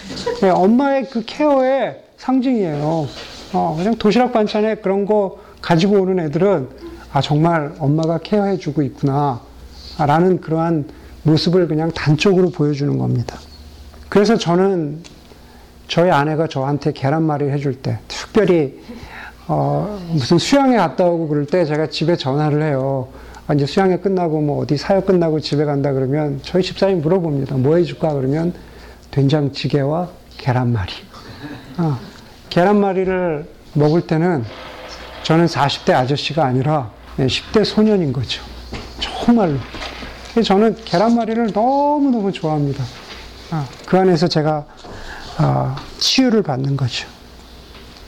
예, 0.42 0.48
엄마의 0.50 1.08
그 1.08 1.24
케어의 1.24 2.02
상징이에요. 2.18 3.06
어, 3.54 3.74
그냥 3.76 3.94
도시락 3.96 4.32
반찬에 4.32 4.76
그런 4.76 5.06
거 5.06 5.38
가지고 5.60 6.00
오는 6.02 6.18
애들은 6.18 6.68
아 7.12 7.20
정말 7.20 7.74
엄마가 7.78 8.18
케어해주고 8.18 8.82
있구나 8.82 9.40
라는 9.98 10.40
그러한 10.40 10.88
모습을 11.22 11.68
그냥 11.68 11.90
단적으로 11.92 12.50
보여주는 12.50 12.98
겁니다. 12.98 13.38
그래서 14.08 14.36
저는 14.36 15.00
저희 15.88 16.10
아내가 16.10 16.46
저한테 16.46 16.92
계란말이를 16.92 17.52
해줄 17.52 17.74
때 17.74 17.98
특별히 18.08 18.80
어, 19.48 19.98
무슨 20.10 20.38
수양에 20.38 20.76
갔다 20.76 21.04
오고 21.04 21.28
그럴 21.28 21.46
때 21.46 21.64
제가 21.64 21.88
집에 21.88 22.16
전화를 22.16 22.62
해요. 22.62 23.08
아, 23.46 23.54
이제 23.54 23.66
수양회 23.66 23.98
끝나고 23.98 24.40
뭐 24.40 24.62
어디 24.62 24.76
사역 24.76 25.06
끝나고 25.06 25.40
집에 25.40 25.64
간다 25.64 25.92
그러면 25.92 26.40
저희 26.42 26.62
집사람이 26.62 27.00
물어봅니다. 27.00 27.56
뭐 27.56 27.76
해줄까? 27.76 28.12
그러면 28.12 28.54
된장찌개와 29.10 30.08
계란말이. 30.38 30.92
어, 31.78 31.98
계란말이를 32.50 33.48
먹을 33.74 34.02
때는 34.02 34.44
저는 35.24 35.46
40대 35.46 35.92
아저씨가 35.92 36.44
아니라 36.44 36.90
10대 37.18 37.64
소년인 37.64 38.12
거죠. 38.12 38.42
정말로. 39.00 39.58
저는 40.44 40.76
계란말이를 40.84 41.50
너무너무 41.52 42.32
좋아합니다. 42.32 42.84
아, 43.50 43.66
그 43.86 43.98
안에서 43.98 44.28
제가 44.28 44.64
아, 45.38 45.76
치유를 45.98 46.42
받는 46.42 46.76
거죠. 46.76 47.06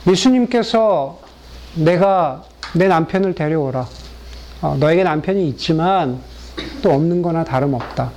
예수님께서 0.07 1.24
내가 1.75 2.43
내 2.73 2.87
남편을 2.87 3.35
데려오라. 3.35 3.87
어, 4.61 4.77
너에게 4.79 5.03
남편이 5.03 5.47
있지만 5.49 6.19
또 6.81 6.91
없는 6.91 7.21
거나 7.21 7.43
다름없다. 7.43 8.11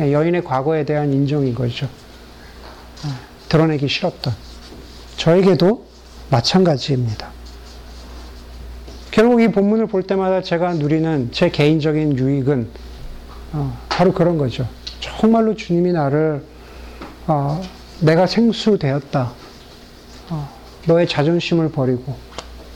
예, 0.00 0.12
여인의 0.12 0.44
과거에 0.44 0.84
대한 0.84 1.12
인정인 1.12 1.54
거죠. 1.54 1.86
어, 1.86 3.08
드러내기 3.48 3.88
싫었던. 3.88 4.34
저에게도 5.16 5.86
마찬가지입니다. 6.30 7.28
결국 9.10 9.40
이 9.40 9.48
본문을 9.48 9.86
볼 9.86 10.02
때마다 10.02 10.42
제가 10.42 10.74
누리는 10.74 11.30
제 11.32 11.48
개인적인 11.48 12.18
유익은 12.18 12.68
어, 13.52 13.78
바로 13.88 14.12
그런 14.12 14.36
거죠. 14.36 14.66
정말로 15.00 15.54
주님이 15.54 15.92
나를 15.92 16.42
어, 17.26 17.62
내가 18.00 18.26
생수되었다. 18.26 19.32
어, 20.30 20.48
너의 20.86 21.08
자존심을 21.08 21.70
버리고 21.70 22.16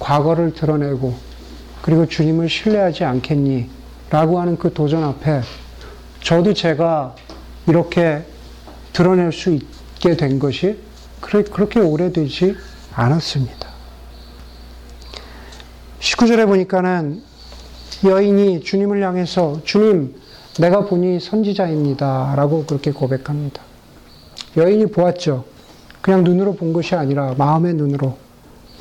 과거를 0.00 0.54
드러내고 0.54 1.14
그리고 1.82 2.06
주님을 2.06 2.48
신뢰하지 2.48 3.04
않겠니? 3.04 3.70
라고 4.10 4.40
하는 4.40 4.58
그 4.58 4.72
도전 4.72 5.04
앞에 5.04 5.42
저도 6.22 6.52
제가 6.52 7.14
이렇게 7.68 8.24
드러낼 8.92 9.30
수 9.30 9.50
있게 9.50 10.16
된 10.16 10.40
것이 10.40 10.78
그렇게, 11.20 11.78
오래되지 11.78 12.56
않았습니다. 12.92 13.68
19절에 16.00 16.46
보니까는 16.46 17.22
여인이 18.04 18.62
주님을 18.62 19.02
향해서 19.02 19.60
주님, 19.64 20.14
내가 20.58 20.86
보니 20.86 21.20
선지자입니다. 21.20 22.34
라고 22.36 22.64
그렇게 22.64 22.90
고백합니다. 22.90 23.62
여인이 24.56 24.86
보았죠. 24.86 25.44
그냥 26.00 26.24
눈으로 26.24 26.54
본 26.54 26.72
것이 26.72 26.94
아니라 26.94 27.34
마음의 27.36 27.74
눈으로, 27.74 28.16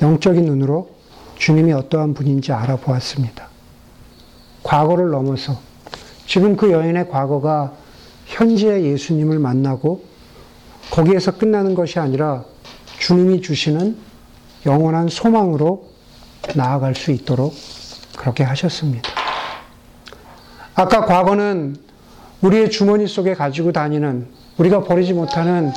영적인 0.02 0.44
눈으로 0.44 0.99
주님이 1.40 1.72
어떠한 1.72 2.12
분인지 2.12 2.52
알아보았습니다. 2.52 3.48
과거를 4.62 5.08
넘어서 5.10 5.58
지금 6.26 6.54
그 6.54 6.70
여인의 6.70 7.08
과거가 7.08 7.72
현재의 8.26 8.84
예수님을 8.84 9.38
만나고 9.38 10.04
거기에서 10.90 11.32
끝나는 11.38 11.74
것이 11.74 11.98
아니라 11.98 12.44
주님이 12.98 13.40
주시는 13.40 13.96
영원한 14.66 15.08
소망으로 15.08 15.88
나아갈 16.54 16.94
수 16.94 17.10
있도록 17.10 17.54
그렇게 18.18 18.44
하셨습니다. 18.44 19.08
아까 20.74 21.06
과거는 21.06 21.76
우리의 22.42 22.70
주머니 22.70 23.06
속에 23.06 23.34
가지고 23.34 23.72
다니는 23.72 24.28
우리가 24.58 24.84
버리지 24.84 25.14
못하는 25.14 25.72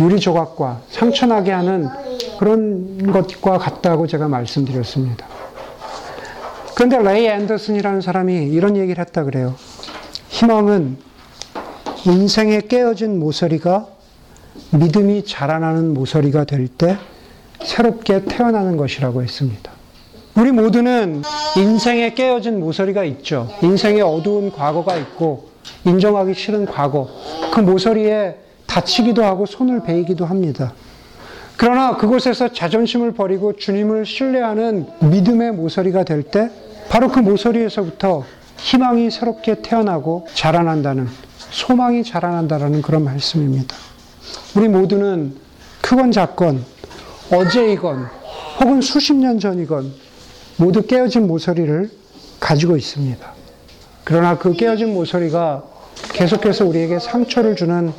유리 0.00 0.18
조각과 0.18 0.82
상처나게 0.90 1.52
하는 1.52 1.88
그런 2.38 3.10
것과 3.12 3.58
같다고 3.58 4.06
제가 4.06 4.28
말씀드렸습니다. 4.28 5.26
그런데 6.74 6.98
레이 6.98 7.26
앤더슨이라는 7.26 8.00
사람이 8.00 8.46
이런 8.46 8.76
얘기를 8.76 9.04
했다 9.04 9.24
그래요. 9.24 9.54
희망은 10.28 10.98
인생에 12.06 12.60
깨어진 12.62 13.18
모서리가 13.18 13.86
믿음이 14.70 15.24
자라나는 15.24 15.94
모서리가 15.94 16.44
될 16.44 16.68
때 16.68 16.96
새롭게 17.64 18.24
태어나는 18.24 18.76
것이라고 18.76 19.22
했습니다. 19.22 19.72
우리 20.36 20.52
모두는 20.52 21.22
인생에 21.56 22.14
깨어진 22.14 22.60
모서리가 22.60 23.02
있죠. 23.04 23.48
인생에 23.62 24.00
어두운 24.00 24.52
과거가 24.52 24.96
있고 24.96 25.48
인정하기 25.84 26.34
싫은 26.34 26.66
과거. 26.66 27.08
그 27.52 27.60
모서리에 27.60 28.36
다치기도 28.66 29.24
하고 29.24 29.46
손을 29.46 29.82
베이기도 29.82 30.24
합니다. 30.24 30.72
그러나 31.58 31.96
그곳에서 31.96 32.52
자존심을 32.52 33.12
버리고 33.14 33.56
주님을 33.56 34.06
신뢰하는 34.06 34.86
믿음의 35.00 35.52
모서리가 35.52 36.04
될 36.04 36.22
때 36.22 36.50
바로 36.88 37.08
그 37.08 37.18
모서리에서부터 37.18 38.24
희망이 38.58 39.10
새롭게 39.10 39.60
태어나고 39.60 40.28
자라난다는 40.34 41.08
소망이 41.50 42.04
자라난다라는 42.04 42.80
그런 42.80 43.02
말씀입니다. 43.04 43.74
우리 44.54 44.68
모두는 44.68 45.34
크건 45.80 46.12
작건 46.12 46.64
어제이건 47.32 48.06
혹은 48.60 48.80
수십 48.80 49.14
년 49.14 49.40
전이건 49.40 49.92
모두 50.58 50.86
깨어진 50.86 51.26
모서리를 51.26 51.90
가지고 52.38 52.76
있습니다. 52.76 53.32
그러나 54.04 54.38
그 54.38 54.54
깨어진 54.54 54.94
모서리가 54.94 55.64
계속해서 56.12 56.66
우리에게 56.66 57.00
상처를 57.00 57.56
주는 57.56 57.92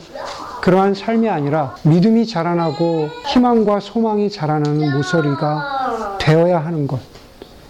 그러한 0.61 0.93
삶이 0.93 1.29
아니라 1.29 1.75
믿음이 1.83 2.27
자라나고 2.27 3.09
희망과 3.27 3.79
소망이 3.79 4.29
자라나는 4.29 4.91
모서리가 4.95 6.17
되어야 6.19 6.59
하는 6.59 6.85
것. 6.87 6.99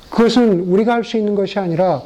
그것은 0.10 0.62
우리가 0.62 0.94
할 0.94 1.04
수 1.04 1.18
있는 1.18 1.36
것이 1.36 1.60
아니라 1.60 2.02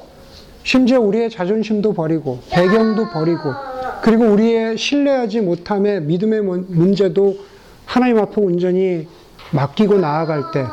심지어 0.63 0.99
우리의 0.99 1.29
자존심도 1.29 1.93
버리고 1.93 2.39
배경도 2.49 3.09
버리고 3.09 3.53
그리고 4.01 4.25
우리의 4.25 4.77
신뢰하지 4.77 5.41
못함의 5.41 6.01
믿음의 6.01 6.41
문제도 6.41 7.37
하나님 7.85 8.19
앞에 8.19 8.41
온전히 8.41 9.07
맡기고 9.51 9.97
나아갈 9.97 10.51
때 10.53 10.65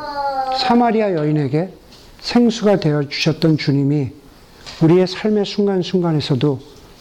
사마리아 0.59 1.15
여인에게 1.15 1.73
생수가 2.21 2.81
되어 2.81 3.09
주셨던 3.09 3.57
주님이 3.59 4.11
우리의 4.83 5.07
삶의 5.07 5.45
순간순간에서도 5.45 6.59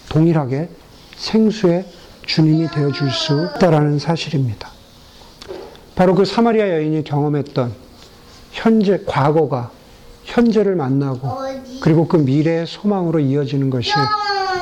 동일하게 0.10 0.70
생수의 1.18 1.86
주님이 2.30 2.68
되어 2.68 2.92
줄 2.92 3.10
수 3.10 3.50
있다라는 3.56 3.98
사실입니다. 3.98 4.70
바로 5.96 6.14
그 6.14 6.26
사마리아 6.26 6.70
여인이 6.70 7.04
경험했던 7.04 7.74
현재 8.52 9.02
과거가 9.06 9.72
현재를 10.26 10.76
만나고 10.76 11.28
그리고 11.82 12.08
그 12.08 12.18
미래의 12.18 12.68
소망으로 12.68 13.20
이어지는 13.20 13.72
것이 13.72 13.92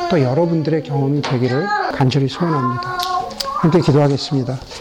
또 0.10 0.22
여러분들의 0.22 0.84
경험이 0.84 1.22
되기를 1.22 1.68
간절히 1.94 2.30
소원합니다. 2.30 2.98
함께 3.60 3.82
기도하겠습니다. 3.82 4.58